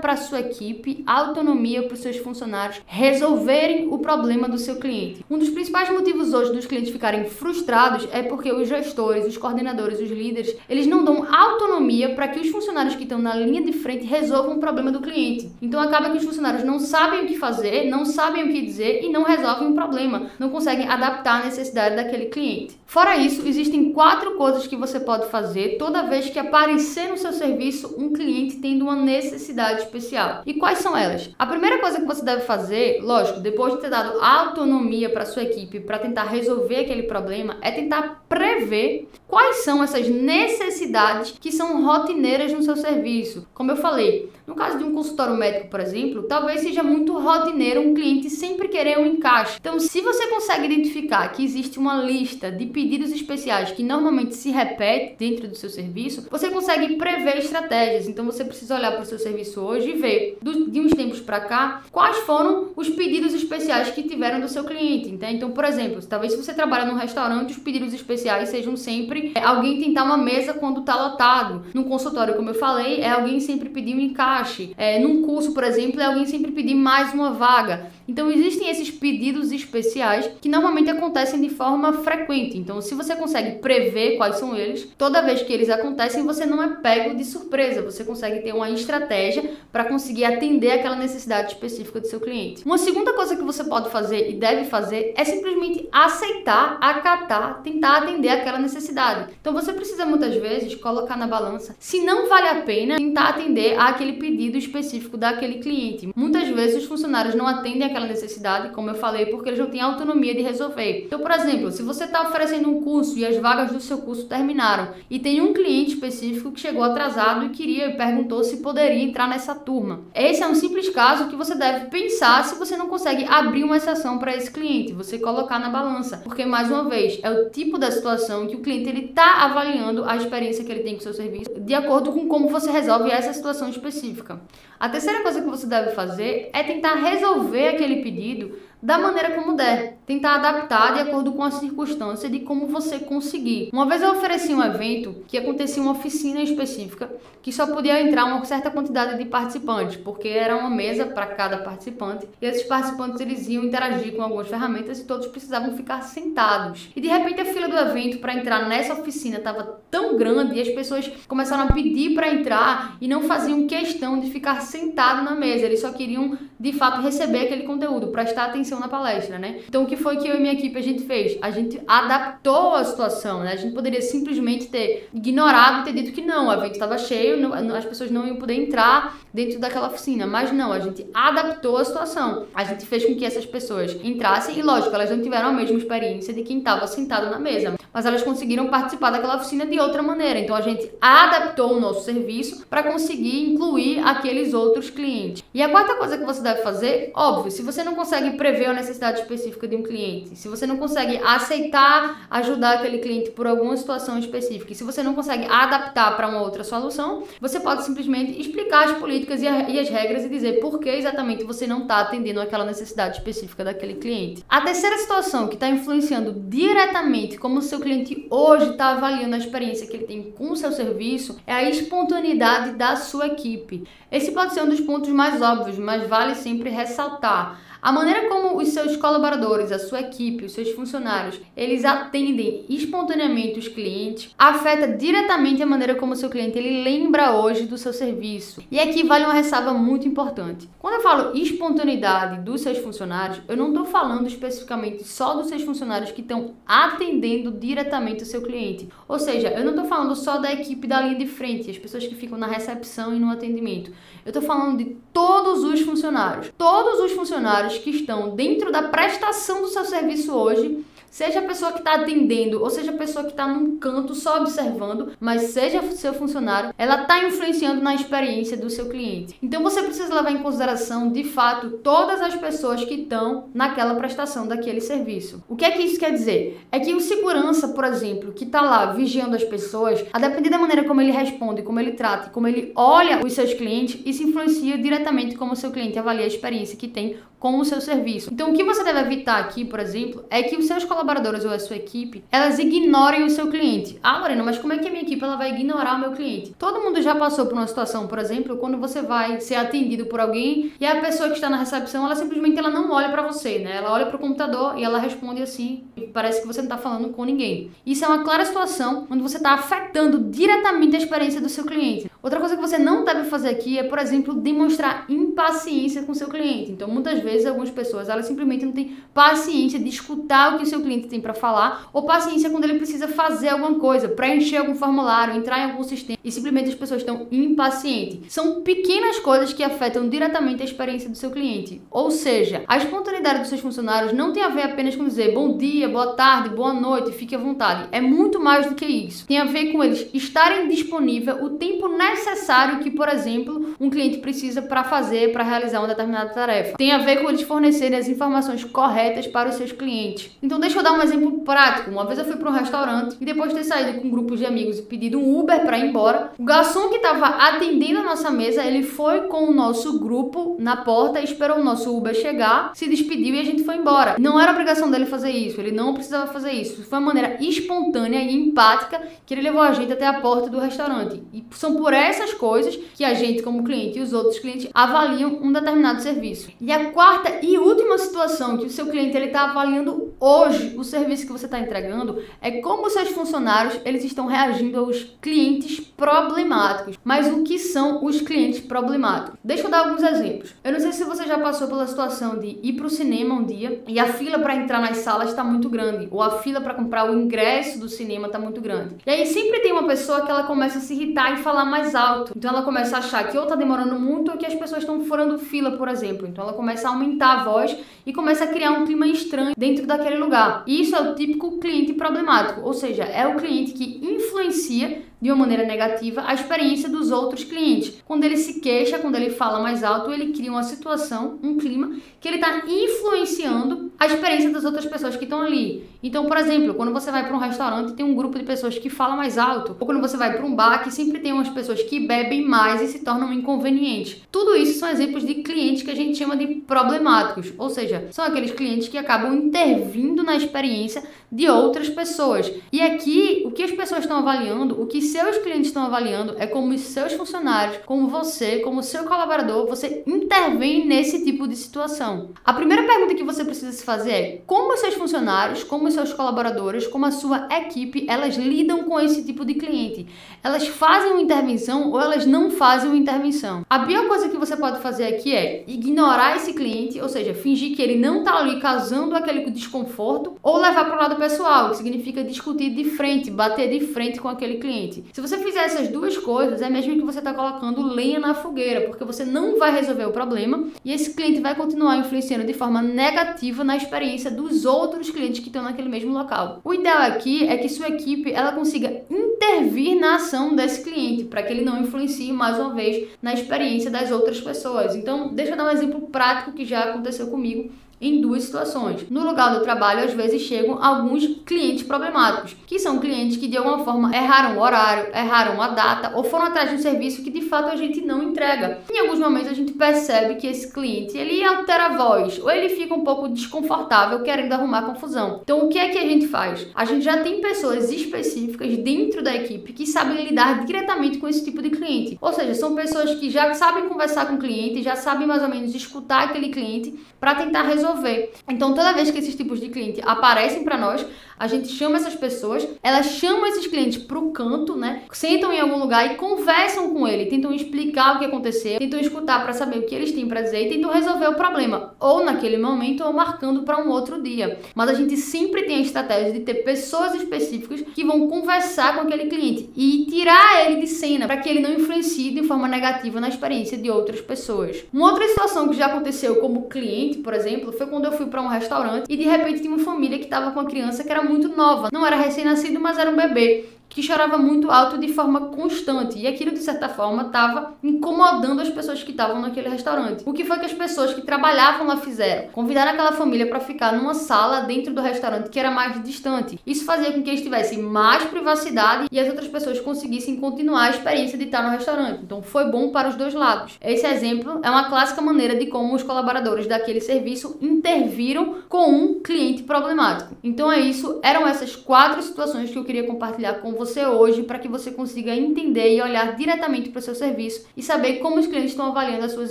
para 0.00 0.16
sua 0.16 0.40
equipe, 0.40 1.02
autonomia 1.06 1.82
para 1.82 1.94
os 1.94 2.00
seus 2.00 2.16
funcionários 2.18 2.80
resolverem 2.86 3.88
o 3.90 3.98
problema 3.98 4.48
do 4.48 4.58
seu 4.58 4.76
cliente. 4.76 5.24
Um 5.30 5.38
dos 5.38 5.50
principais 5.50 5.90
motivos 5.90 6.32
hoje 6.32 6.52
dos 6.52 6.66
clientes 6.66 6.92
ficarem 6.92 7.24
frustrados 7.24 8.06
é 8.12 8.22
porque 8.22 8.52
os 8.52 8.68
gestores, 8.68 9.26
os 9.26 9.36
coordenadores, 9.36 9.98
os 9.98 10.10
líderes, 10.10 10.54
eles 10.68 10.86
não 10.86 11.04
dão 11.04 11.26
autonomia 11.32 12.14
para 12.14 12.28
que 12.28 12.40
os 12.40 12.48
funcionários 12.48 12.94
que 12.94 13.04
estão 13.04 13.18
na 13.18 13.34
linha 13.34 13.62
de 13.62 13.72
frente 13.72 14.04
resolvam 14.04 14.56
o 14.56 14.60
problema 14.60 14.92
do 14.92 15.00
cliente. 15.00 15.50
Então 15.60 15.80
acaba 15.80 16.10
que 16.10 16.18
os 16.18 16.24
funcionários 16.24 16.64
não 16.64 16.78
sabem 16.78 17.24
o 17.24 17.26
que 17.26 17.36
fazer, 17.36 17.88
não 17.88 18.04
sabem 18.04 18.44
o 18.44 18.52
que 18.52 18.62
dizer 18.62 19.02
e 19.02 19.10
não 19.10 19.24
resolvem 19.24 19.68
o 19.68 19.74
problema, 19.74 20.30
não 20.38 20.50
conseguem 20.50 20.88
adaptar 20.88 21.40
a 21.40 21.44
necessidade 21.46 21.96
daquele 21.96 22.26
cliente. 22.26 22.78
Fora 22.94 23.16
isso, 23.16 23.44
existem 23.44 23.92
quatro 23.92 24.36
coisas 24.36 24.68
que 24.68 24.76
você 24.76 25.00
pode 25.00 25.26
fazer 25.26 25.78
toda 25.78 26.04
vez 26.04 26.30
que 26.30 26.38
aparecer 26.38 27.08
no 27.08 27.18
seu 27.18 27.32
serviço 27.32 27.92
um 27.98 28.12
cliente 28.12 28.58
tendo 28.58 28.84
uma 28.84 28.94
necessidade 28.94 29.80
especial. 29.80 30.44
E 30.46 30.54
quais 30.54 30.78
são 30.78 30.96
elas? 30.96 31.28
A 31.36 31.44
primeira 31.44 31.80
coisa 31.80 31.98
que 31.98 32.06
você 32.06 32.24
deve 32.24 32.42
fazer, 32.42 33.00
lógico, 33.02 33.40
depois 33.40 33.74
de 33.74 33.80
ter 33.80 33.90
dado 33.90 34.20
autonomia 34.20 35.10
para 35.10 35.26
sua 35.26 35.42
equipe 35.42 35.80
para 35.80 35.98
tentar 35.98 36.22
resolver 36.26 36.76
aquele 36.76 37.02
problema, 37.02 37.56
é 37.62 37.72
tentar 37.72 38.23
prever 38.34 39.08
quais 39.28 39.64
são 39.64 39.82
essas 39.82 40.08
necessidades 40.08 41.34
que 41.40 41.52
são 41.52 41.84
rotineiras 41.84 42.52
no 42.52 42.62
seu 42.62 42.76
serviço. 42.76 43.46
Como 43.54 43.70
eu 43.70 43.76
falei, 43.76 44.28
no 44.44 44.56
caso 44.56 44.76
de 44.76 44.84
um 44.84 44.92
consultório 44.92 45.36
médico, 45.36 45.68
por 45.68 45.80
exemplo, 45.80 46.24
talvez 46.24 46.60
seja 46.60 46.82
muito 46.82 47.16
rotineiro 47.16 47.80
um 47.80 47.94
cliente 47.94 48.28
sempre 48.28 48.68
querer 48.68 48.98
um 48.98 49.06
encaixe. 49.06 49.56
Então, 49.60 49.78
se 49.78 50.00
você 50.00 50.26
consegue 50.26 50.66
identificar 50.66 51.28
que 51.28 51.44
existe 51.44 51.78
uma 51.78 51.96
lista 52.02 52.50
de 52.50 52.66
pedidos 52.66 53.12
especiais 53.12 53.70
que 53.70 53.84
normalmente 53.84 54.34
se 54.34 54.50
repete 54.50 55.16
dentro 55.16 55.48
do 55.48 55.56
seu 55.56 55.70
serviço, 55.70 56.26
você 56.28 56.50
consegue 56.50 56.96
prever 56.96 57.38
estratégias. 57.38 58.08
Então, 58.08 58.24
você 58.24 58.44
precisa 58.44 58.74
olhar 58.74 58.92
para 58.92 59.02
o 59.02 59.06
seu 59.06 59.18
serviço 59.18 59.60
hoje 59.60 59.90
e 59.90 59.94
ver 59.94 60.38
de 60.42 60.80
uns 60.80 60.92
tempos 60.92 61.20
para 61.20 61.40
cá 61.40 61.82
quais 61.92 62.18
foram 62.18 62.72
os 62.76 62.88
pedidos 62.88 63.32
especiais 63.32 63.90
que 63.90 64.02
tiveram 64.02 64.40
do 64.40 64.48
seu 64.48 64.64
cliente. 64.64 65.16
Então, 65.30 65.52
por 65.52 65.64
exemplo, 65.64 66.04
talvez 66.04 66.32
se 66.32 66.42
você 66.42 66.52
trabalha 66.52 66.84
num 66.84 66.98
restaurante, 66.98 67.52
os 67.52 67.58
pedidos 67.58 67.94
especiais 67.94 68.23
sejam 68.46 68.76
sempre 68.76 69.32
é, 69.34 69.42
alguém 69.42 69.80
tentar 69.80 70.04
uma 70.04 70.16
mesa 70.16 70.54
quando 70.54 70.80
está 70.80 70.96
lotado. 70.96 71.64
No 71.74 71.84
consultório, 71.84 72.34
como 72.34 72.50
eu 72.50 72.54
falei, 72.54 73.00
é 73.00 73.10
alguém 73.10 73.40
sempre 73.40 73.68
pedir 73.68 73.94
um 73.94 74.00
encaixe. 74.00 74.72
É, 74.76 74.98
num 74.98 75.22
curso, 75.22 75.52
por 75.52 75.64
exemplo, 75.64 76.00
é 76.00 76.04
alguém 76.04 76.26
sempre 76.26 76.52
pedir 76.52 76.74
mais 76.74 77.12
uma 77.12 77.32
vaga. 77.32 77.90
Então 78.06 78.30
existem 78.30 78.68
esses 78.68 78.90
pedidos 78.90 79.50
especiais 79.50 80.30
que 80.40 80.48
normalmente 80.48 80.90
acontecem 80.90 81.40
de 81.40 81.48
forma 81.48 81.92
frequente. 81.92 82.58
Então, 82.58 82.80
se 82.80 82.94
você 82.94 83.16
consegue 83.16 83.58
prever 83.58 84.16
quais 84.16 84.36
são 84.36 84.56
eles, 84.56 84.88
toda 84.98 85.22
vez 85.22 85.42
que 85.42 85.52
eles 85.52 85.70
acontecem, 85.70 86.24
você 86.24 86.44
não 86.44 86.62
é 86.62 86.68
pego 86.76 87.14
de 87.16 87.24
surpresa. 87.24 87.82
Você 87.82 88.04
consegue 88.04 88.40
ter 88.40 88.54
uma 88.54 88.70
estratégia 88.70 89.52
para 89.72 89.84
conseguir 89.84 90.24
atender 90.24 90.72
aquela 90.72 90.96
necessidade 90.96 91.52
específica 91.52 92.00
do 92.00 92.06
seu 92.06 92.20
cliente. 92.20 92.62
Uma 92.64 92.78
segunda 92.78 93.12
coisa 93.14 93.36
que 93.36 93.42
você 93.42 93.64
pode 93.64 93.90
fazer 93.90 94.30
e 94.30 94.34
deve 94.34 94.64
fazer 94.64 95.14
é 95.16 95.24
simplesmente 95.24 95.88
aceitar, 95.90 96.78
acatar, 96.80 97.62
tentar 97.62 97.98
atender 97.98 98.28
aquela 98.28 98.58
necessidade. 98.58 99.32
Então, 99.40 99.52
você 99.52 99.72
precisa 99.72 100.04
muitas 100.04 100.34
vezes 100.34 100.74
colocar 100.74 101.16
na 101.16 101.26
balança 101.26 101.74
se 101.78 102.00
não 102.00 102.28
vale 102.28 102.48
a 102.48 102.62
pena 102.62 102.96
tentar 102.96 103.30
atender 103.30 103.78
aquele 103.78 104.14
pedido 104.14 104.58
específico 104.58 105.16
daquele 105.16 105.60
cliente. 105.60 106.10
Muitas 106.14 106.48
vezes 106.48 106.82
os 106.82 106.88
funcionários 106.88 107.34
não 107.34 107.46
atendem 107.46 107.93
aquela 107.94 108.06
necessidade, 108.06 108.74
como 108.74 108.90
eu 108.90 108.94
falei, 108.96 109.26
porque 109.26 109.48
eles 109.48 109.60
não 109.60 109.68
têm 109.68 109.80
autonomia 109.80 110.34
de 110.34 110.42
resolver. 110.42 111.04
Então, 111.06 111.20
por 111.20 111.30
exemplo, 111.30 111.70
se 111.70 111.82
você 111.82 112.04
está 112.04 112.22
oferecendo 112.22 112.68
um 112.68 112.82
curso 112.82 113.16
e 113.16 113.24
as 113.24 113.36
vagas 113.36 113.70
do 113.70 113.80
seu 113.80 113.98
curso 113.98 114.26
terminaram 114.26 114.88
e 115.08 115.20
tem 115.20 115.40
um 115.40 115.52
cliente 115.52 115.94
específico 115.94 116.50
que 116.50 116.60
chegou 116.60 116.82
atrasado 116.82 117.46
e 117.46 117.50
queria 117.50 117.90
e 117.90 117.96
perguntou 117.96 118.42
se 118.42 118.56
poderia 118.56 119.02
entrar 119.02 119.28
nessa 119.28 119.54
turma. 119.54 120.00
Esse 120.12 120.42
é 120.42 120.48
um 120.48 120.54
simples 120.54 120.88
caso 120.88 121.28
que 121.28 121.36
você 121.36 121.54
deve 121.54 121.86
pensar 121.86 122.44
se 122.44 122.56
você 122.56 122.76
não 122.76 122.88
consegue 122.88 123.24
abrir 123.24 123.62
uma 123.62 123.76
exceção 123.76 124.18
para 124.18 124.34
esse 124.34 124.50
cliente, 124.50 124.92
você 124.92 125.18
colocar 125.18 125.60
na 125.60 125.70
balança, 125.70 126.18
porque 126.24 126.44
mais 126.44 126.68
uma 126.70 126.88
vez 126.88 127.20
é 127.22 127.30
o 127.30 127.50
tipo 127.50 127.78
da 127.78 127.90
situação 127.90 128.46
que 128.46 128.56
o 128.56 128.60
cliente 128.60 128.88
ele 128.88 129.06
está 129.06 129.44
avaliando 129.44 130.04
a 130.04 130.16
experiência 130.16 130.64
que 130.64 130.72
ele 130.72 130.82
tem 130.82 130.94
com 130.94 131.00
o 131.00 131.02
seu 131.02 131.14
serviço 131.14 131.60
de 131.60 131.74
acordo 131.74 132.12
com 132.12 132.26
como 132.26 132.48
você 132.48 132.70
resolve 132.70 133.10
essa 133.10 133.32
situação 133.32 133.68
específica. 133.68 134.40
A 134.78 134.88
terceira 134.88 135.22
coisa 135.22 135.40
que 135.40 135.48
você 135.48 135.66
deve 135.66 135.92
fazer 135.92 136.50
é 136.52 136.62
tentar 136.62 136.94
resolver 136.96 137.68
aquele 137.68 137.83
pedido 138.02 138.50
da 138.84 138.98
maneira 138.98 139.30
como 139.30 139.56
der. 139.56 139.96
Tentar 140.06 140.34
adaptar 140.34 140.92
de 140.92 141.00
acordo 141.00 141.32
com 141.32 141.42
a 141.42 141.50
circunstância 141.50 142.28
de 142.28 142.40
como 142.40 142.66
você 142.66 142.98
conseguir. 142.98 143.70
Uma 143.72 143.86
vez 143.86 144.02
eu 144.02 144.10
ofereci 144.10 144.52
um 144.52 144.62
evento 144.62 145.24
que 145.26 145.38
acontecia 145.38 145.82
uma 145.82 145.92
oficina 145.92 146.42
específica 146.42 147.10
que 147.40 147.50
só 147.52 147.66
podia 147.66 148.00
entrar 148.00 148.26
uma 148.26 148.42
certa 148.44 148.70
quantidade 148.70 149.18
de 149.18 149.24
participantes, 149.26 149.96
porque 149.96 150.28
era 150.28 150.56
uma 150.56 150.68
mesa 150.68 151.06
para 151.06 151.26
cada 151.26 151.58
participante 151.58 152.26
e 152.40 152.46
esses 152.46 152.62
participantes 152.62 153.20
eles 153.20 153.48
iam 153.48 153.64
interagir 153.64 154.14
com 154.14 154.22
algumas 154.22 154.48
ferramentas 154.48 154.98
e 154.98 155.04
todos 155.04 155.26
precisavam 155.26 155.76
ficar 155.76 156.02
sentados. 156.02 156.90
E 156.94 157.00
de 157.00 157.08
repente 157.08 157.40
a 157.40 157.44
fila 157.46 157.68
do 157.68 157.76
evento 157.76 158.18
para 158.18 158.34
entrar 158.34 158.68
nessa 158.68 158.94
oficina 158.94 159.38
estava 159.38 159.80
tão 159.90 160.16
grande 160.16 160.58
e 160.58 160.60
as 160.60 160.68
pessoas 160.70 161.10
começaram 161.26 161.64
a 161.64 161.72
pedir 161.72 162.14
para 162.14 162.32
entrar 162.32 162.96
e 163.00 163.08
não 163.08 163.22
faziam 163.22 163.66
questão 163.66 164.20
de 164.20 164.30
ficar 164.30 164.60
sentado 164.60 165.22
na 165.22 165.34
mesa, 165.34 165.64
eles 165.64 165.80
só 165.80 165.90
queriam 165.90 166.38
de 166.58 166.72
fato 166.72 167.02
receber 167.02 167.40
aquele 167.40 167.64
conteúdo, 167.64 168.08
prestar 168.08 168.46
atenção 168.46 168.73
na 168.80 168.88
palestra, 168.88 169.38
né? 169.38 169.60
Então 169.68 169.84
o 169.84 169.86
que 169.86 169.96
foi 169.96 170.16
que 170.16 170.28
eu 170.28 170.36
e 170.36 170.40
minha 170.40 170.52
equipe 170.52 170.78
a 170.78 170.82
gente 170.82 171.04
fez? 171.04 171.38
A 171.40 171.50
gente 171.50 171.80
adaptou 171.86 172.74
a 172.74 172.84
situação, 172.84 173.40
né? 173.40 173.52
A 173.52 173.56
gente 173.56 173.74
poderia 173.74 174.02
simplesmente 174.02 174.66
ter 174.66 175.08
ignorado 175.12 175.82
e 175.82 175.84
ter 175.84 176.02
dito 176.02 176.12
que 176.12 176.22
não, 176.22 176.48
o 176.48 176.52
evento 176.52 176.72
estava 176.72 176.98
cheio, 176.98 177.36
não, 177.36 177.52
as 177.74 177.84
pessoas 177.84 178.10
não 178.10 178.26
iam 178.26 178.36
poder 178.36 178.54
entrar 178.54 179.18
dentro 179.32 179.58
daquela 179.58 179.88
oficina, 179.88 180.26
mas 180.26 180.52
não, 180.52 180.72
a 180.72 180.80
gente 180.80 181.06
adaptou 181.12 181.76
a 181.76 181.84
situação. 181.84 182.46
A 182.54 182.64
gente 182.64 182.86
fez 182.86 183.04
com 183.04 183.14
que 183.14 183.24
essas 183.24 183.46
pessoas 183.46 183.96
entrassem 184.02 184.58
e 184.58 184.62
lógico, 184.62 184.94
elas 184.94 185.10
não 185.10 185.20
tiveram 185.20 185.48
a 185.48 185.52
mesma 185.52 185.78
experiência 185.78 186.32
de 186.32 186.42
quem 186.42 186.58
estava 186.58 186.86
sentado 186.86 187.30
na 187.30 187.38
mesa, 187.38 187.74
mas 187.94 188.04
elas 188.04 188.24
conseguiram 188.24 188.66
participar 188.66 189.10
daquela 189.10 189.36
oficina 189.36 189.64
de 189.64 189.78
outra 189.78 190.02
maneira. 190.02 190.40
Então 190.40 190.56
a 190.56 190.60
gente 190.60 190.90
adaptou 191.00 191.76
o 191.76 191.80
nosso 191.80 192.04
serviço 192.04 192.66
para 192.68 192.82
conseguir 192.82 193.52
incluir 193.52 194.00
aqueles 194.00 194.52
outros 194.52 194.90
clientes. 194.90 195.44
E 195.54 195.62
a 195.62 195.68
quarta 195.68 195.94
coisa 195.94 196.18
que 196.18 196.24
você 196.24 196.42
deve 196.42 196.62
fazer, 196.62 197.12
óbvio, 197.14 197.52
se 197.52 197.62
você 197.62 197.84
não 197.84 197.94
consegue 197.94 198.36
prever 198.36 198.66
a 198.66 198.72
necessidade 198.72 199.20
específica 199.20 199.68
de 199.68 199.76
um 199.76 199.84
cliente, 199.84 200.36
se 200.36 200.48
você 200.48 200.66
não 200.66 200.76
consegue 200.76 201.18
aceitar 201.18 202.26
ajudar 202.28 202.74
aquele 202.74 202.98
cliente 202.98 203.30
por 203.30 203.46
alguma 203.46 203.76
situação 203.76 204.18
específica, 204.18 204.72
e 204.72 204.74
se 204.74 204.82
você 204.82 205.02
não 205.02 205.14
consegue 205.14 205.46
adaptar 205.46 206.16
para 206.16 206.26
uma 206.26 206.40
outra 206.40 206.64
solução, 206.64 207.22
você 207.40 207.60
pode 207.60 207.84
simplesmente 207.84 208.40
explicar 208.40 208.88
as 208.88 208.98
políticas 208.98 209.40
e, 209.40 209.46
a, 209.46 209.68
e 209.68 209.78
as 209.78 209.88
regras 209.88 210.24
e 210.24 210.28
dizer 210.28 210.58
por 210.60 210.80
que 210.80 210.88
exatamente 210.88 211.44
você 211.44 211.66
não 211.66 211.82
está 211.82 212.00
atendendo 212.00 212.40
aquela 212.40 212.64
necessidade 212.64 213.18
específica 213.18 213.62
daquele 213.62 213.94
cliente. 213.94 214.44
A 214.48 214.60
terceira 214.62 214.98
situação 214.98 215.46
que 215.46 215.54
está 215.54 215.68
influenciando 215.68 216.32
diretamente 216.32 217.38
como 217.38 217.58
o 217.58 217.62
seu 217.62 217.83
cliente 217.84 218.26
hoje 218.30 218.70
está 218.70 218.92
avaliando 218.92 219.34
a 219.34 219.38
experiência 219.38 219.86
que 219.86 219.94
ele 219.94 220.06
tem 220.06 220.22
com 220.32 220.50
o 220.50 220.56
seu 220.56 220.72
serviço 220.72 221.38
é 221.46 221.52
a 221.52 221.68
espontaneidade 221.68 222.72
da 222.72 222.96
sua 222.96 223.26
equipe. 223.26 223.84
Esse 224.10 224.32
pode 224.32 224.54
ser 224.54 224.62
um 224.62 224.68
dos 224.68 224.80
pontos 224.80 225.10
mais 225.10 225.40
óbvios, 225.42 225.78
mas 225.78 226.08
vale 226.08 226.34
sempre 226.34 226.70
ressaltar. 226.70 227.60
A 227.84 227.92
maneira 227.92 228.30
como 228.30 228.56
os 228.56 228.68
seus 228.68 228.96
colaboradores, 228.96 229.70
a 229.70 229.78
sua 229.78 230.00
equipe, 230.00 230.46
os 230.46 230.52
seus 230.52 230.70
funcionários, 230.70 231.38
eles 231.54 231.84
atendem 231.84 232.64
espontaneamente 232.66 233.58
os 233.58 233.68
clientes, 233.68 234.34
afeta 234.38 234.88
diretamente 234.88 235.62
a 235.62 235.66
maneira 235.66 235.94
como 235.94 236.14
o 236.14 236.16
seu 236.16 236.30
cliente 236.30 236.56
ele 236.56 236.82
lembra 236.82 237.36
hoje 237.36 237.66
do 237.66 237.76
seu 237.76 237.92
serviço. 237.92 238.62
E 238.70 238.80
aqui 238.80 239.02
vale 239.02 239.26
uma 239.26 239.34
ressalva 239.34 239.74
muito 239.74 240.08
importante. 240.08 240.66
Quando 240.78 240.94
eu 240.94 241.02
falo 241.02 241.36
espontaneidade 241.36 242.40
dos 242.40 242.62
seus 242.62 242.78
funcionários, 242.78 243.42
eu 243.46 243.54
não 243.54 243.68
estou 243.68 243.84
falando 243.84 244.26
especificamente 244.26 245.04
só 245.04 245.34
dos 245.34 245.48
seus 245.48 245.60
funcionários 245.60 246.10
que 246.10 246.22
estão 246.22 246.54
atendendo 246.66 247.52
diretamente 247.52 248.22
o 248.22 248.26
seu 248.26 248.40
cliente. 248.40 248.88
Ou 249.06 249.18
seja, 249.18 249.48
eu 249.48 249.62
não 249.62 249.72
estou 249.72 249.84
falando 249.84 250.16
só 250.16 250.38
da 250.38 250.50
equipe 250.50 250.86
da 250.86 251.02
linha 251.02 251.18
de 251.18 251.26
frente, 251.26 251.70
as 251.70 251.76
pessoas 251.76 252.06
que 252.06 252.14
ficam 252.14 252.38
na 252.38 252.46
recepção 252.46 253.14
e 253.14 253.18
no 253.18 253.30
atendimento. 253.30 253.92
Eu 254.24 254.30
estou 254.30 254.42
falando 254.42 254.78
de 254.78 254.96
todos 255.12 255.62
os 255.64 255.82
funcionários. 255.82 256.50
Todos 256.56 256.98
os 257.00 257.12
funcionários 257.12 257.73
que 257.78 257.90
estão 257.90 258.34
dentro 258.34 258.70
da 258.72 258.82
prestação 258.88 259.62
do 259.62 259.68
seu 259.68 259.84
serviço 259.84 260.32
hoje 260.32 260.84
Seja 261.14 261.38
a 261.38 261.42
pessoa 261.42 261.70
que 261.70 261.78
está 261.78 261.94
atendendo, 261.94 262.60
ou 262.60 262.68
seja 262.68 262.90
a 262.90 262.96
pessoa 262.96 263.24
que 263.24 263.30
está 263.30 263.46
num 263.46 263.76
canto 263.78 264.16
só 264.16 264.40
observando, 264.40 265.12
mas 265.20 265.42
seja 265.42 265.80
seu 265.92 266.12
funcionário, 266.12 266.74
ela 266.76 267.02
está 267.02 267.22
influenciando 267.22 267.80
na 267.80 267.94
experiência 267.94 268.56
do 268.56 268.68
seu 268.68 268.88
cliente. 268.88 269.36
Então 269.40 269.62
você 269.62 269.80
precisa 269.80 270.12
levar 270.12 270.32
em 270.32 270.42
consideração, 270.42 271.12
de 271.12 271.22
fato, 271.22 271.78
todas 271.84 272.20
as 272.20 272.34
pessoas 272.34 272.84
que 272.84 272.94
estão 272.94 273.48
naquela 273.54 273.94
prestação 273.94 274.48
daquele 274.48 274.80
serviço. 274.80 275.40
O 275.48 275.54
que 275.54 275.64
é 275.64 275.70
que 275.70 275.84
isso 275.84 276.00
quer 276.00 276.10
dizer? 276.10 276.60
É 276.72 276.80
que 276.80 276.92
o 276.92 277.00
segurança, 277.00 277.68
por 277.68 277.84
exemplo, 277.84 278.32
que 278.32 278.42
está 278.42 278.60
lá 278.60 278.86
vigiando 278.86 279.36
as 279.36 279.44
pessoas, 279.44 280.04
a 280.12 280.18
depender 280.18 280.50
da 280.50 280.58
maneira 280.58 280.82
como 280.82 281.00
ele 281.00 281.12
responde, 281.12 281.62
como 281.62 281.78
ele 281.78 281.92
trata, 281.92 282.30
como 282.30 282.48
ele 282.48 282.72
olha 282.74 283.24
os 283.24 283.34
seus 283.34 283.54
clientes, 283.54 284.02
isso 284.04 284.24
influencia 284.24 284.76
diretamente 284.76 285.36
como 285.36 285.52
o 285.52 285.56
seu 285.56 285.70
cliente 285.70 285.96
avalia 285.96 286.24
a 286.24 286.26
experiência 286.26 286.76
que 286.76 286.88
tem 286.88 287.18
com 287.38 287.58
o 287.58 287.64
seu 287.64 287.78
serviço. 287.80 288.30
Então, 288.32 288.50
o 288.50 288.54
que 288.54 288.64
você 288.64 288.82
deve 288.82 289.00
evitar 289.00 289.38
aqui, 289.38 289.66
por 289.66 289.78
exemplo, 289.78 290.24
é 290.30 290.42
que 290.42 290.56
os 290.56 290.64
seus 290.64 290.82
colaboradores 290.82 291.03
ou 291.44 291.50
a 291.52 291.58
sua 291.58 291.76
equipe, 291.76 292.24
elas 292.30 292.58
ignorem 292.58 293.24
o 293.24 293.30
seu 293.30 293.48
cliente. 293.48 293.98
Ah, 294.02 294.18
Lorena, 294.18 294.42
mas 294.42 294.58
como 294.58 294.72
é 294.72 294.78
que 294.78 294.88
a 294.88 294.90
minha 294.90 295.02
equipe 295.02 295.22
ela 295.22 295.36
vai 295.36 295.50
ignorar 295.50 295.96
o 295.96 296.00
meu 296.00 296.12
cliente? 296.12 296.54
Todo 296.58 296.80
mundo 296.80 297.00
já 297.02 297.14
passou 297.14 297.46
por 297.46 297.54
uma 297.54 297.66
situação, 297.66 298.06
por 298.06 298.18
exemplo, 298.18 298.56
quando 298.56 298.78
você 298.78 299.02
vai 299.02 299.40
ser 299.40 299.56
atendido 299.56 300.06
por 300.06 300.20
alguém 300.20 300.72
e 300.80 300.86
a 300.86 301.00
pessoa 301.00 301.28
que 301.28 301.34
está 301.34 301.50
na 301.50 301.58
recepção, 301.58 302.04
ela 302.04 302.16
simplesmente 302.16 302.58
ela 302.58 302.70
não 302.70 302.90
olha 302.90 303.10
para 303.10 303.22
você, 303.22 303.58
né? 303.58 303.76
Ela 303.76 303.92
olha 303.92 304.06
para 304.06 304.16
o 304.16 304.18
computador 304.18 304.78
e 304.78 304.84
ela 304.84 304.98
responde 304.98 305.42
assim, 305.42 305.84
parece 306.12 306.40
que 306.40 306.46
você 306.46 306.60
não 306.60 306.66
está 306.66 306.78
falando 306.78 307.10
com 307.10 307.24
ninguém. 307.24 307.70
Isso 307.84 308.04
é 308.04 308.08
uma 308.08 308.22
clara 308.22 308.44
situação 308.44 309.06
onde 309.10 309.22
você 309.22 309.36
está 309.36 309.52
afetando 309.52 310.30
diretamente 310.30 310.96
a 310.96 310.98
experiência 310.98 311.40
do 311.40 311.48
seu 311.48 311.64
cliente. 311.64 312.10
Outra 312.22 312.40
coisa 312.40 312.56
que 312.56 312.62
você 312.62 312.78
não 312.78 313.04
deve 313.04 313.24
fazer 313.28 313.50
aqui 313.50 313.78
é, 313.78 313.82
por 313.82 313.98
exemplo, 313.98 314.34
demonstrar 314.34 315.04
impaciência 315.08 316.02
com 316.04 316.14
seu 316.14 316.28
cliente. 316.28 316.72
Então, 316.72 316.88
muitas 316.88 317.20
vezes 317.20 317.46
algumas 317.46 317.70
pessoas 317.70 318.08
elas 318.08 318.26
simplesmente 318.26 318.64
não 318.64 318.72
têm 318.72 318.96
paciência 319.12 319.78
de 319.78 319.88
escutar 319.88 320.54
o 320.54 320.58
que 320.58 320.64
o 320.64 320.66
seu 320.66 320.80
cliente 320.80 320.93
tem 321.02 321.20
para 321.20 321.34
falar 321.34 321.88
ou 321.92 322.02
paciência 322.02 322.50
quando 322.50 322.64
ele 322.64 322.78
precisa 322.78 323.08
fazer 323.08 323.48
alguma 323.48 323.78
coisa, 323.78 324.08
preencher 324.08 324.56
algum 324.56 324.74
formulário, 324.74 325.36
entrar 325.36 325.60
em 325.60 325.70
algum 325.70 325.82
sistema 325.82 326.18
e 326.24 326.30
simplesmente 326.30 326.70
as 326.70 326.74
pessoas 326.74 327.00
estão 327.00 327.26
impacientes. 327.30 328.32
São 328.32 328.62
pequenas 328.62 329.18
coisas 329.18 329.52
que 329.52 329.62
afetam 329.62 330.08
diretamente 330.08 330.62
a 330.62 330.64
experiência 330.64 331.08
do 331.08 331.16
seu 331.16 331.30
cliente. 331.30 331.82
Ou 331.90 332.10
seja, 332.10 332.62
a 332.66 332.76
espontaneidade 332.76 333.40
dos 333.40 333.48
seus 333.48 333.60
funcionários 333.60 334.12
não 334.12 334.32
tem 334.32 334.42
a 334.42 334.48
ver 334.48 334.62
apenas 334.62 334.96
com 334.96 335.04
dizer 335.04 335.32
bom 335.34 335.56
dia, 335.56 335.88
boa 335.88 336.14
tarde, 336.14 336.50
boa 336.50 336.72
noite, 336.72 337.12
fique 337.12 337.34
à 337.34 337.38
vontade. 337.38 337.88
É 337.92 338.00
muito 338.00 338.40
mais 338.40 338.66
do 338.66 338.74
que 338.74 338.86
isso. 338.86 339.26
Tem 339.26 339.38
a 339.38 339.44
ver 339.44 339.72
com 339.72 339.82
eles 339.82 340.08
estarem 340.14 340.68
disponíveis 340.68 341.42
o 341.42 341.50
tempo 341.50 341.88
necessário 341.88 342.80
que, 342.80 342.90
por 342.90 343.08
exemplo, 343.08 343.74
um 343.80 343.90
cliente 343.90 344.18
precisa 344.18 344.62
para 344.62 344.84
fazer, 344.84 345.32
para 345.32 345.44
realizar 345.44 345.80
uma 345.80 345.88
determinada 345.88 346.30
tarefa. 346.30 346.76
Tem 346.76 346.92
a 346.92 346.98
ver 346.98 347.22
com 347.22 347.28
eles 347.28 347.42
fornecerem 347.42 347.98
as 347.98 348.08
informações 348.08 348.64
corretas 348.64 349.26
para 349.26 349.48
os 349.48 349.56
seus 349.56 349.72
clientes. 349.72 350.30
Então, 350.42 350.60
deixa 350.60 350.78
eu 350.78 350.82
dar 350.84 350.92
um 350.92 351.02
exemplo 351.02 351.40
prático. 351.40 351.90
Uma 351.90 352.04
vez 352.04 352.18
eu 352.18 352.24
fui 352.24 352.36
para 352.36 352.50
um 352.50 352.52
restaurante 352.52 353.16
e 353.20 353.24
depois 353.24 353.50
de 353.50 353.56
ter 353.56 353.64
saído 353.64 354.00
com 354.00 354.06
um 354.06 354.10
grupo 354.10 354.36
de 354.36 354.46
amigos 354.46 354.78
e 354.78 354.82
pedido 354.82 355.18
um 355.18 355.40
Uber 355.40 355.64
para 355.64 355.78
ir 355.78 355.86
embora, 355.86 356.32
o 356.38 356.44
garçom 356.44 356.88
que 356.88 356.96
estava 356.96 357.26
atendendo 357.26 358.00
a 358.00 358.02
nossa 358.02 358.30
mesa, 358.30 358.62
ele 358.62 358.82
foi 358.82 359.22
com 359.22 359.44
o 359.44 359.52
nosso 359.52 359.98
grupo 359.98 360.56
na 360.58 360.76
porta, 360.76 361.20
esperou 361.20 361.58
o 361.58 361.64
nosso 361.64 361.96
Uber 361.96 362.14
chegar, 362.14 362.72
se 362.74 362.88
despediu 362.88 363.34
e 363.34 363.40
a 363.40 363.44
gente 363.44 363.64
foi 363.64 363.76
embora. 363.76 364.16
Não 364.18 364.38
era 364.38 364.52
obrigação 364.52 364.90
dele 364.90 365.06
fazer 365.06 365.30
isso, 365.30 365.60
ele 365.60 365.72
não 365.72 365.94
precisava 365.94 366.30
fazer 366.30 366.52
isso. 366.52 366.84
Foi 366.84 366.98
uma 366.98 367.06
maneira 367.06 367.36
espontânea 367.40 368.18
e 368.18 368.34
empática 368.34 369.00
que 369.24 369.32
ele 369.32 369.42
levou 369.42 369.62
a 369.62 369.72
gente 369.72 369.92
até 369.92 370.06
a 370.06 370.20
porta 370.20 370.50
do 370.50 370.58
restaurante. 370.60 371.22
E 371.32 371.44
são 371.52 371.76
por 371.76 371.92
essas 371.92 372.34
coisas 372.34 372.76
que 372.94 373.04
a 373.04 373.14
gente, 373.14 373.42
como 373.42 373.64
cliente 373.64 373.98
e 373.98 374.02
os 374.02 374.12
outros 374.12 374.38
clientes, 374.38 374.68
avaliam 374.74 375.38
um 375.42 375.50
determinado 375.50 376.02
serviço. 376.02 376.50
E 376.60 376.70
a 376.70 376.90
quarta 376.90 377.38
e 377.42 377.56
última 377.56 377.96
situação 377.96 378.58
que 378.58 378.66
o 378.66 378.70
seu 378.70 378.86
cliente 378.86 379.16
ele 379.16 379.26
está 379.26 379.44
avaliando 379.44 380.12
hoje 380.20 380.63
o 380.76 380.84
serviço 380.84 381.26
que 381.26 381.32
você 381.32 381.46
está 381.46 381.58
entregando 381.58 382.22
é 382.40 382.60
como 382.60 382.88
seus 382.90 383.10
funcionários 383.10 383.78
eles 383.84 384.04
estão 384.04 384.26
reagindo 384.26 384.78
aos 384.78 385.02
clientes 385.20 385.80
problemáticos. 385.80 386.98
Mas 387.04 387.32
o 387.32 387.42
que 387.42 387.58
são 387.58 388.04
os 388.04 388.20
clientes 388.20 388.60
problemáticos? 388.60 389.38
Deixa 389.42 389.64
eu 389.64 389.70
dar 389.70 389.86
alguns 389.86 390.02
exemplos. 390.02 390.54
Eu 390.62 390.72
não 390.72 390.80
sei 390.80 390.92
se 390.92 391.04
você 391.04 391.24
já 391.26 391.38
passou 391.38 391.68
pela 391.68 391.86
situação 391.86 392.38
de 392.38 392.58
ir 392.62 392.74
para 392.74 392.86
o 392.86 392.90
cinema 392.90 393.34
um 393.34 393.44
dia 393.44 393.82
e 393.86 393.98
a 393.98 394.06
fila 394.12 394.38
para 394.38 394.56
entrar 394.56 394.80
nas 394.80 394.98
salas 394.98 395.30
está 395.30 395.44
muito 395.44 395.68
grande 395.68 396.08
ou 396.10 396.22
a 396.22 396.38
fila 396.38 396.60
para 396.60 396.74
comprar 396.74 397.10
o 397.10 397.14
ingresso 397.14 397.78
do 397.78 397.88
cinema 397.88 398.26
está 398.26 398.38
muito 398.38 398.60
grande. 398.60 398.96
E 399.06 399.10
aí 399.10 399.26
sempre 399.26 399.60
tem 399.60 399.72
uma 399.72 399.86
pessoa 399.86 400.22
que 400.22 400.30
ela 400.30 400.44
começa 400.44 400.78
a 400.78 400.80
se 400.80 400.94
irritar 400.94 401.34
e 401.34 401.42
falar 401.42 401.64
mais 401.64 401.94
alto. 401.94 402.32
Então 402.36 402.50
ela 402.50 402.62
começa 402.62 402.96
a 402.96 402.98
achar 402.98 403.28
que 403.28 403.36
ou 403.36 403.44
está 403.44 403.56
demorando 403.56 403.98
muito 403.98 404.30
ou 404.30 404.36
que 404.36 404.46
as 404.46 404.54
pessoas 404.54 404.82
estão 404.82 405.04
furando 405.04 405.38
fila, 405.38 405.72
por 405.72 405.88
exemplo. 405.88 406.26
Então 406.26 406.44
ela 406.44 406.52
começa 406.52 406.88
a 406.88 406.90
aumentar 406.92 407.40
a 407.40 407.44
voz 407.44 407.76
e 408.06 408.12
começa 408.12 408.44
a 408.44 408.46
criar 408.46 408.72
um 408.72 408.84
clima 408.84 409.06
estranho 409.06 409.54
dentro 409.56 409.86
daquele 409.86 410.16
lugar. 410.16 410.53
Isso 410.66 410.94
é 410.94 411.00
o 411.00 411.14
típico 411.14 411.58
cliente 411.58 411.94
problemático, 411.94 412.60
ou 412.60 412.74
seja, 412.74 413.04
é 413.04 413.26
o 413.26 413.36
cliente 413.36 413.72
que 413.72 414.00
influencia 414.06 415.02
de 415.24 415.30
uma 415.30 415.38
maneira 415.38 415.64
negativa 415.64 416.22
a 416.26 416.34
experiência 416.34 416.86
dos 416.86 417.10
outros 417.10 417.44
clientes. 417.44 417.94
Quando 418.04 418.24
ele 418.24 418.36
se 418.36 418.60
queixa, 418.60 418.98
quando 418.98 419.14
ele 419.14 419.30
fala 419.30 419.58
mais 419.58 419.82
alto, 419.82 420.12
ele 420.12 420.34
cria 420.34 420.50
uma 420.50 420.62
situação, 420.62 421.38
um 421.42 421.56
clima 421.56 421.96
que 422.20 422.28
ele 422.28 422.36
está 422.36 422.64
influenciando 422.68 423.90
a 423.98 424.04
experiência 424.04 424.50
das 424.50 424.66
outras 424.66 424.84
pessoas 424.84 425.16
que 425.16 425.24
estão 425.24 425.40
ali. 425.40 425.88
Então, 426.02 426.26
por 426.26 426.36
exemplo, 426.36 426.74
quando 426.74 426.92
você 426.92 427.10
vai 427.10 427.24
para 427.24 427.34
um 427.34 427.38
restaurante, 427.38 427.94
tem 427.94 428.04
um 428.04 428.14
grupo 428.14 428.38
de 428.38 428.44
pessoas 428.44 428.76
que 428.76 428.90
fala 428.90 429.16
mais 429.16 429.38
alto, 429.38 429.74
ou 429.80 429.86
quando 429.86 430.02
você 430.02 430.18
vai 430.18 430.36
para 430.36 430.44
um 430.44 430.54
bar, 430.54 430.84
que 430.84 430.92
sempre 430.92 431.18
tem 431.18 431.32
umas 431.32 431.48
pessoas 431.48 431.82
que 431.82 432.00
bebem 432.00 432.42
mais 432.42 432.82
e 432.82 432.88
se 432.88 432.98
tornam 433.02 433.32
inconvenientes. 433.32 434.20
Tudo 434.30 434.54
isso 434.54 434.78
são 434.78 434.90
exemplos 434.90 435.24
de 435.24 435.36
clientes 435.36 435.82
que 435.82 435.90
a 435.90 435.96
gente 435.96 436.18
chama 436.18 436.36
de 436.36 436.46
problemáticos, 436.66 437.54
ou 437.56 437.70
seja, 437.70 438.08
são 438.10 438.26
aqueles 438.26 438.50
clientes 438.50 438.88
que 438.88 438.98
acabam 438.98 439.34
intervindo 439.34 440.22
na 440.22 440.36
experiência 440.36 441.02
de 441.34 441.48
outras 441.48 441.88
pessoas. 441.88 442.50
E 442.72 442.80
aqui, 442.80 443.42
o 443.44 443.50
que 443.50 443.64
as 443.64 443.72
pessoas 443.72 444.02
estão 444.02 444.18
avaliando, 444.18 444.80
o 444.80 444.86
que 444.86 445.02
seus 445.02 445.36
clientes 445.38 445.66
estão 445.66 445.82
avaliando 445.82 446.36
é 446.38 446.46
como 446.46 446.78
seus 446.78 447.12
funcionários, 447.14 447.78
como 447.84 448.06
você, 448.06 448.60
como 448.60 448.84
seu 448.84 449.02
colaborador, 449.02 449.66
você 449.66 450.04
intervém 450.06 450.86
nesse 450.86 451.24
tipo 451.24 451.48
de 451.48 451.56
situação. 451.56 452.30
A 452.44 452.52
primeira 452.52 452.84
pergunta 452.84 453.16
que 453.16 453.24
você 453.24 453.44
precisa 453.44 453.72
se 453.72 453.82
fazer 453.82 454.12
é 454.12 454.42
como 454.46 454.76
seus 454.76 454.94
funcionários, 454.94 455.64
como 455.64 455.90
seus 455.90 456.12
colaboradores, 456.12 456.86
como 456.86 457.04
a 457.04 457.10
sua 457.10 457.48
equipe, 457.50 458.06
elas 458.08 458.36
lidam 458.36 458.84
com 458.84 459.00
esse 459.00 459.24
tipo 459.24 459.44
de 459.44 459.54
cliente. 459.54 460.06
Elas 460.40 460.68
fazem 460.68 461.12
uma 461.12 461.22
intervenção 461.22 461.90
ou 461.90 462.00
elas 462.00 462.24
não 462.24 462.52
fazem 462.52 462.90
uma 462.90 462.98
intervenção. 462.98 463.66
A 463.68 463.80
pior 463.80 464.06
coisa 464.06 464.28
que 464.28 464.36
você 464.36 464.56
pode 464.56 464.80
fazer 464.80 465.06
aqui 465.06 465.34
é 465.34 465.64
ignorar 465.66 466.36
esse 466.36 466.52
cliente, 466.52 467.00
ou 467.00 467.08
seja, 467.08 467.34
fingir 467.34 467.74
que 467.74 467.82
ele 467.82 467.98
não 467.98 468.20
está 468.20 468.36
ali 468.36 468.60
causando 468.60 469.16
aquele 469.16 469.50
desconforto, 469.50 470.36
ou 470.40 470.58
levar 470.58 470.84
para 470.84 470.96
o 470.96 471.00
lado 471.00 471.23
pessoal, 471.24 471.70
que 471.70 471.78
significa 471.78 472.22
discutir 472.22 472.68
de 472.68 472.84
frente, 472.84 473.30
bater 473.30 473.70
de 473.70 473.86
frente 473.86 474.20
com 474.20 474.28
aquele 474.28 474.58
cliente. 474.58 475.04
Se 475.10 475.22
você 475.22 475.38
fizer 475.38 475.64
essas 475.64 475.88
duas 475.88 476.18
coisas, 476.18 476.60
é 476.60 476.68
mesmo 476.68 476.94
que 476.94 477.00
você 477.00 477.18
está 477.18 477.32
colocando 477.32 477.82
lenha 477.82 478.18
na 478.18 478.34
fogueira, 478.34 478.82
porque 478.82 479.04
você 479.04 479.24
não 479.24 479.58
vai 479.58 479.74
resolver 479.74 480.04
o 480.04 480.12
problema 480.12 480.68
e 480.84 480.92
esse 480.92 481.14
cliente 481.14 481.40
vai 481.40 481.54
continuar 481.54 481.96
influenciando 481.96 482.44
de 482.44 482.52
forma 482.52 482.82
negativa 482.82 483.64
na 483.64 483.74
experiência 483.74 484.30
dos 484.30 484.66
outros 484.66 485.08
clientes 485.08 485.40
que 485.40 485.46
estão 485.46 485.62
naquele 485.62 485.88
mesmo 485.88 486.12
local. 486.12 486.60
O 486.62 486.74
ideal 486.74 487.00
aqui 487.00 487.48
é 487.48 487.56
que 487.56 487.70
sua 487.70 487.88
equipe 487.88 488.30
ela 488.30 488.52
consiga 488.52 489.02
intervir 489.10 489.98
na 489.98 490.16
ação 490.16 490.54
desse 490.54 490.82
cliente 490.82 491.24
para 491.24 491.42
que 491.42 491.54
ele 491.54 491.64
não 491.64 491.80
influencie 491.80 492.32
mais 492.32 492.58
uma 492.58 492.74
vez 492.74 493.08
na 493.22 493.32
experiência 493.32 493.90
das 493.90 494.10
outras 494.10 494.42
pessoas. 494.42 494.94
Então, 494.94 495.28
deixa 495.28 495.52
eu 495.52 495.56
dar 495.56 495.64
um 495.64 495.70
exemplo 495.70 496.02
prático 496.02 496.52
que 496.52 496.66
já 496.66 496.90
aconteceu 496.90 497.28
comigo 497.28 497.72
em 498.00 498.20
duas 498.20 498.44
situações. 498.44 499.08
No 499.08 499.24
lugar 499.24 499.54
do 499.54 499.62
trabalho, 499.62 500.04
às 500.04 500.12
vezes 500.12 500.42
chegam 500.42 500.82
alguns 500.82 501.26
clientes 501.46 501.82
problemáticos, 501.82 502.56
que 502.66 502.78
são 502.78 502.98
clientes 502.98 503.36
que 503.36 503.48
de 503.48 503.56
alguma 503.56 503.84
forma 503.84 504.14
erraram 504.14 504.58
o 504.58 504.62
horário, 504.62 505.14
erraram 505.14 505.60
a 505.60 505.68
data 505.68 506.12
ou 506.14 506.24
foram 506.24 506.46
atrás 506.46 506.70
de 506.70 506.76
um 506.76 506.78
serviço 506.78 507.22
que 507.22 507.30
de 507.30 507.42
fato 507.42 507.70
a 507.70 507.76
gente 507.76 508.00
não 508.00 508.22
entrega. 508.22 508.78
Em 508.90 509.00
alguns 509.00 509.18
momentos 509.18 509.48
a 509.48 509.54
gente 509.54 509.72
percebe 509.72 510.36
que 510.36 510.46
esse 510.46 510.72
cliente 510.72 511.16
ele 511.16 511.42
altera 511.42 511.86
a 511.86 511.96
voz 511.96 512.38
ou 512.38 512.50
ele 512.50 512.68
fica 512.70 512.94
um 512.94 513.04
pouco 513.04 513.28
desconfortável 513.28 514.22
querendo 514.22 514.52
arrumar 514.52 514.82
confusão. 514.82 515.40
Então 515.42 515.66
o 515.66 515.68
que 515.68 515.78
é 515.78 515.88
que 515.88 515.98
a 515.98 516.06
gente 516.06 516.26
faz? 516.26 516.66
A 516.74 516.84
gente 516.84 517.04
já 517.04 517.22
tem 517.22 517.40
pessoas 517.40 517.90
específicas 517.90 518.76
dentro 518.78 519.22
da 519.22 519.34
equipe 519.34 519.72
que 519.72 519.86
sabem 519.86 520.24
lidar 520.24 520.64
diretamente 520.64 521.18
com 521.18 521.28
esse 521.28 521.44
tipo 521.44 521.62
de 521.62 521.70
cliente. 521.70 522.18
Ou 522.20 522.32
seja, 522.32 522.54
são 522.54 522.74
pessoas 522.74 523.14
que 523.14 523.30
já 523.30 523.54
sabem 523.54 523.88
conversar 523.88 524.26
com 524.26 524.34
o 524.34 524.38
cliente, 524.38 524.82
já 524.82 524.96
sabem 524.96 525.26
mais 525.26 525.42
ou 525.42 525.48
menos 525.48 525.74
escutar 525.74 526.24
aquele 526.24 526.48
cliente 526.48 526.94
para 527.18 527.34
tentar 527.34 527.62
resolver 527.62 527.83
resolver. 527.84 528.32
Então, 528.48 528.74
toda 528.74 528.92
vez 528.92 529.10
que 529.10 529.18
esses 529.18 529.34
tipos 529.34 529.60
de 529.60 529.68
cliente 529.68 530.00
aparecem 530.04 530.64
para 530.64 530.78
nós, 530.78 531.04
A 531.44 531.46
gente 531.46 531.68
chama 531.68 531.98
essas 531.98 532.14
pessoas, 532.14 532.66
elas 532.82 533.04
chamam 533.04 533.44
esses 533.44 533.66
clientes 533.66 534.02
para 534.02 534.18
o 534.18 534.30
canto, 534.30 534.74
né? 534.74 535.02
Sentam 535.12 535.52
em 535.52 535.60
algum 535.60 535.78
lugar 535.78 536.10
e 536.10 536.14
conversam 536.14 536.94
com 536.94 537.06
ele, 537.06 537.26
tentam 537.26 537.52
explicar 537.52 538.16
o 538.16 538.18
que 538.18 538.24
aconteceu, 538.24 538.78
tentam 538.78 538.98
escutar 538.98 539.42
para 539.42 539.52
saber 539.52 539.80
o 539.80 539.82
que 539.82 539.94
eles 539.94 540.10
têm 540.12 540.26
para 540.26 540.40
dizer 540.40 540.64
e 540.64 540.70
tentam 540.70 540.90
resolver 540.90 541.26
o 541.26 541.34
problema, 541.34 541.94
ou 542.00 542.24
naquele 542.24 542.56
momento 542.56 543.04
ou 543.04 543.12
marcando 543.12 543.62
para 543.62 543.76
um 543.76 543.90
outro 543.90 544.22
dia. 544.22 544.58
Mas 544.74 544.88
a 544.88 544.94
gente 544.94 545.18
sempre 545.18 545.64
tem 545.64 545.76
a 545.76 545.82
estratégia 545.82 546.32
de 546.32 546.40
ter 546.40 546.64
pessoas 546.64 547.14
específicas 547.14 547.82
que 547.94 548.04
vão 548.04 548.26
conversar 548.26 548.94
com 548.94 549.02
aquele 549.02 549.26
cliente 549.26 549.68
e 549.76 550.06
tirar 550.06 550.64
ele 550.64 550.80
de 550.80 550.86
cena 550.86 551.26
para 551.26 551.36
que 551.36 551.50
ele 551.50 551.60
não 551.60 551.74
influencie 551.74 552.30
de 552.30 552.42
forma 552.44 552.66
negativa 552.66 553.20
na 553.20 553.28
experiência 553.28 553.76
de 553.76 553.90
outras 553.90 554.22
pessoas. 554.22 554.82
Uma 554.90 555.10
outra 555.10 555.28
situação 555.28 555.68
que 555.68 555.76
já 555.76 555.88
aconteceu 555.88 556.36
como 556.36 556.70
cliente, 556.70 557.18
por 557.18 557.34
exemplo, 557.34 557.70
foi 557.70 557.86
quando 557.86 558.06
eu 558.06 558.12
fui 558.12 558.24
para 558.24 558.40
um 558.40 558.48
restaurante 558.48 559.04
e 559.10 559.14
de 559.18 559.24
repente 559.24 559.60
tinha 559.60 559.74
uma 559.74 559.84
família 559.84 560.16
que 560.16 560.24
estava 560.24 560.50
com 560.50 560.60
uma 560.60 560.70
criança 560.70 561.04
que 561.04 561.10
era 561.10 561.22
muito 561.22 561.33
nova, 561.38 561.88
não 561.92 562.06
era 562.06 562.16
recém-nascido, 562.16 562.80
mas 562.80 562.98
era 562.98 563.10
um 563.10 563.16
bebê 563.16 563.66
que 563.94 564.02
chorava 564.02 564.36
muito 564.36 564.70
alto 564.70 564.98
de 564.98 565.08
forma 565.12 565.40
constante. 565.50 566.18
E 566.18 566.26
aquilo, 566.26 566.50
de 566.50 566.58
certa 566.58 566.88
forma, 566.88 567.22
estava 567.22 567.74
incomodando 567.80 568.60
as 568.60 568.68
pessoas 568.68 569.04
que 569.04 569.12
estavam 569.12 569.40
naquele 569.40 569.68
restaurante. 569.68 570.24
O 570.26 570.32
que 570.32 570.44
foi 570.44 570.58
que 570.58 570.66
as 570.66 570.72
pessoas 570.72 571.14
que 571.14 571.22
trabalhavam 571.22 571.86
lá 571.86 571.96
fizeram? 571.98 572.48
Convidaram 572.48 572.90
aquela 572.90 573.12
família 573.12 573.46
para 573.46 573.60
ficar 573.60 573.92
numa 573.92 574.12
sala 574.12 574.62
dentro 574.62 574.92
do 574.92 575.00
restaurante 575.00 575.48
que 575.48 575.60
era 575.60 575.70
mais 575.70 576.02
distante. 576.02 576.58
Isso 576.66 576.84
fazia 576.84 577.12
com 577.12 577.22
que 577.22 577.30
eles 577.30 577.42
tivessem 577.42 577.78
mais 577.78 578.24
privacidade 578.24 579.06
e 579.12 579.20
as 579.20 579.28
outras 579.28 579.46
pessoas 579.46 579.78
conseguissem 579.80 580.36
continuar 580.36 580.86
a 580.86 580.90
experiência 580.90 581.38
de 581.38 581.44
estar 581.44 581.62
no 581.62 581.70
restaurante. 581.70 582.20
Então, 582.24 582.42
foi 582.42 582.64
bom 582.64 582.88
para 582.88 583.08
os 583.08 583.14
dois 583.14 583.32
lados. 583.32 583.78
Esse 583.80 584.06
exemplo 584.06 584.58
é 584.64 584.68
uma 584.68 584.88
clássica 584.88 585.22
maneira 585.22 585.54
de 585.54 585.66
como 585.66 585.94
os 585.94 586.02
colaboradores 586.02 586.66
daquele 586.66 587.00
serviço 587.00 587.56
interviram 587.62 588.56
com 588.68 588.90
um 588.90 589.22
cliente 589.22 589.62
problemático. 589.62 590.36
Então, 590.42 590.70
é 590.72 590.80
isso. 590.80 591.20
Eram 591.22 591.46
essas 591.46 591.76
quatro 591.76 592.20
situações 592.20 592.70
que 592.70 592.76
eu 592.76 592.84
queria 592.84 593.06
compartilhar 593.06 593.54
com 593.54 593.70
vocês 593.70 593.83
você 593.84 594.06
hoje 594.06 594.42
para 594.42 594.58
que 594.58 594.68
você 594.68 594.90
consiga 594.90 595.34
entender 595.34 595.94
e 595.94 596.02
olhar 596.02 596.34
diretamente 596.36 596.88
para 596.88 596.98
o 596.98 597.02
seu 597.02 597.14
serviço 597.14 597.66
e 597.76 597.82
saber 597.82 598.14
como 598.14 598.38
os 598.38 598.46
clientes 598.46 598.70
estão 598.70 598.86
avaliando 598.86 599.24
as 599.24 599.32
suas 599.32 599.50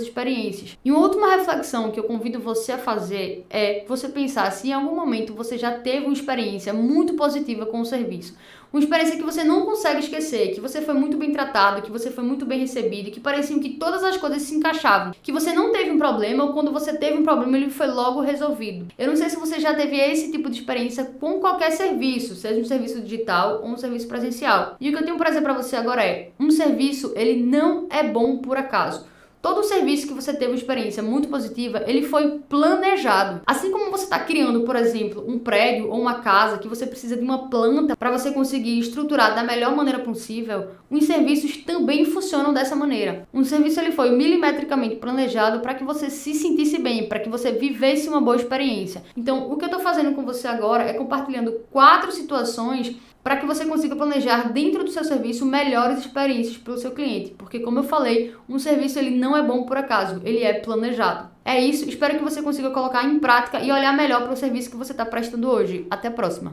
experiências. 0.00 0.76
E 0.84 0.90
uma 0.90 1.00
última 1.00 1.36
reflexão 1.36 1.90
que 1.90 2.00
eu 2.00 2.04
convido 2.04 2.40
você 2.40 2.72
a 2.72 2.78
fazer 2.78 3.46
é 3.48 3.84
você 3.86 4.08
pensar 4.08 4.50
se 4.50 4.68
em 4.68 4.72
algum 4.72 4.94
momento 4.94 5.34
você 5.34 5.56
já 5.56 5.72
teve 5.72 6.06
uma 6.06 6.12
experiência 6.12 6.72
muito 6.72 7.14
positiva 7.14 7.64
com 7.66 7.80
o 7.80 7.86
serviço. 7.86 8.36
Uma 8.74 8.80
experiência 8.80 9.16
que 9.16 9.22
você 9.22 9.44
não 9.44 9.64
consegue 9.64 10.00
esquecer, 10.00 10.52
que 10.52 10.60
você 10.60 10.82
foi 10.82 10.94
muito 10.94 11.16
bem 11.16 11.30
tratado, 11.30 11.80
que 11.80 11.92
você 11.92 12.10
foi 12.10 12.24
muito 12.24 12.44
bem 12.44 12.58
recebido, 12.58 13.12
que 13.12 13.20
parecia 13.20 13.56
que 13.60 13.74
todas 13.74 14.02
as 14.02 14.16
coisas 14.16 14.42
se 14.42 14.52
encaixavam, 14.52 15.14
que 15.22 15.30
você 15.30 15.52
não 15.52 15.70
teve 15.70 15.92
um 15.92 15.96
problema 15.96 16.42
ou 16.42 16.52
quando 16.52 16.72
você 16.72 16.92
teve 16.92 17.16
um 17.16 17.22
problema 17.22 17.56
ele 17.56 17.70
foi 17.70 17.86
logo 17.86 18.20
resolvido. 18.20 18.88
Eu 18.98 19.06
não 19.06 19.14
sei 19.14 19.30
se 19.30 19.36
você 19.36 19.60
já 19.60 19.72
teve 19.74 19.96
esse 19.96 20.32
tipo 20.32 20.50
de 20.50 20.58
experiência 20.58 21.04
com 21.04 21.38
qualquer 21.38 21.70
serviço, 21.70 22.34
seja 22.34 22.60
um 22.60 22.64
serviço 22.64 23.00
digital 23.00 23.60
ou 23.62 23.68
um 23.68 23.76
serviço 23.76 24.08
presencial. 24.08 24.74
E 24.80 24.88
o 24.88 24.92
que 24.92 24.98
eu 24.98 25.04
tenho 25.04 25.16
para 25.16 25.30
dizer 25.30 25.42
para 25.42 25.54
você 25.54 25.76
agora 25.76 26.04
é, 26.04 26.30
um 26.40 26.50
serviço 26.50 27.12
ele 27.14 27.40
não 27.44 27.86
é 27.88 28.02
bom 28.02 28.38
por 28.38 28.56
acaso. 28.56 29.06
Todo 29.44 29.60
o 29.60 29.62
serviço 29.62 30.06
que 30.06 30.14
você 30.14 30.32
teve 30.32 30.52
uma 30.52 30.56
experiência 30.56 31.02
muito 31.02 31.28
positiva, 31.28 31.84
ele 31.86 32.00
foi 32.00 32.38
planejado. 32.48 33.42
Assim 33.44 33.70
como 33.70 33.90
você 33.90 34.04
está 34.04 34.18
criando, 34.18 34.62
por 34.62 34.74
exemplo, 34.74 35.22
um 35.28 35.38
prédio 35.38 35.90
ou 35.90 36.00
uma 36.00 36.20
casa 36.20 36.56
que 36.56 36.66
você 36.66 36.86
precisa 36.86 37.14
de 37.14 37.22
uma 37.22 37.50
planta 37.50 37.94
para 37.94 38.10
você 38.10 38.32
conseguir 38.32 38.78
estruturar 38.78 39.34
da 39.34 39.42
melhor 39.42 39.76
maneira 39.76 39.98
possível, 39.98 40.68
os 40.90 41.04
serviços 41.04 41.58
também 41.58 42.06
funcionam 42.06 42.54
dessa 42.54 42.74
maneira. 42.74 43.28
Um 43.34 43.44
serviço 43.44 43.78
ele 43.80 43.92
foi 43.92 44.12
milimetricamente 44.12 44.96
planejado 44.96 45.60
para 45.60 45.74
que 45.74 45.84
você 45.84 46.08
se 46.08 46.32
sentisse 46.32 46.78
bem, 46.78 47.06
para 47.06 47.20
que 47.20 47.28
você 47.28 47.52
vivesse 47.52 48.08
uma 48.08 48.22
boa 48.22 48.36
experiência. 48.36 49.04
Então, 49.14 49.52
o 49.52 49.58
que 49.58 49.64
eu 49.64 49.68
estou 49.68 49.80
fazendo 49.82 50.14
com 50.14 50.24
você 50.24 50.48
agora 50.48 50.84
é 50.84 50.94
compartilhando 50.94 51.52
quatro 51.70 52.10
situações 52.12 52.96
para 53.24 53.38
que 53.38 53.46
você 53.46 53.64
consiga 53.64 53.96
planejar 53.96 54.52
dentro 54.52 54.84
do 54.84 54.90
seu 54.90 55.02
serviço 55.02 55.46
melhores 55.46 56.00
experiências 56.00 56.58
para 56.58 56.74
o 56.74 56.78
seu 56.78 56.90
cliente, 56.90 57.30
porque 57.30 57.58
como 57.58 57.78
eu 57.78 57.82
falei, 57.82 58.34
um 58.46 58.58
serviço 58.58 58.98
ele 58.98 59.16
não 59.16 59.34
é 59.34 59.42
bom 59.42 59.64
por 59.64 59.78
acaso, 59.78 60.20
ele 60.24 60.42
é 60.42 60.52
planejado. 60.52 61.30
É 61.42 61.58
isso, 61.58 61.88
espero 61.88 62.18
que 62.18 62.22
você 62.22 62.42
consiga 62.42 62.70
colocar 62.70 63.02
em 63.04 63.18
prática 63.18 63.60
e 63.60 63.72
olhar 63.72 63.96
melhor 63.96 64.24
para 64.24 64.34
o 64.34 64.36
serviço 64.36 64.70
que 64.70 64.76
você 64.76 64.92
está 64.92 65.06
prestando 65.06 65.48
hoje. 65.48 65.86
Até 65.90 66.08
a 66.08 66.10
próxima! 66.10 66.52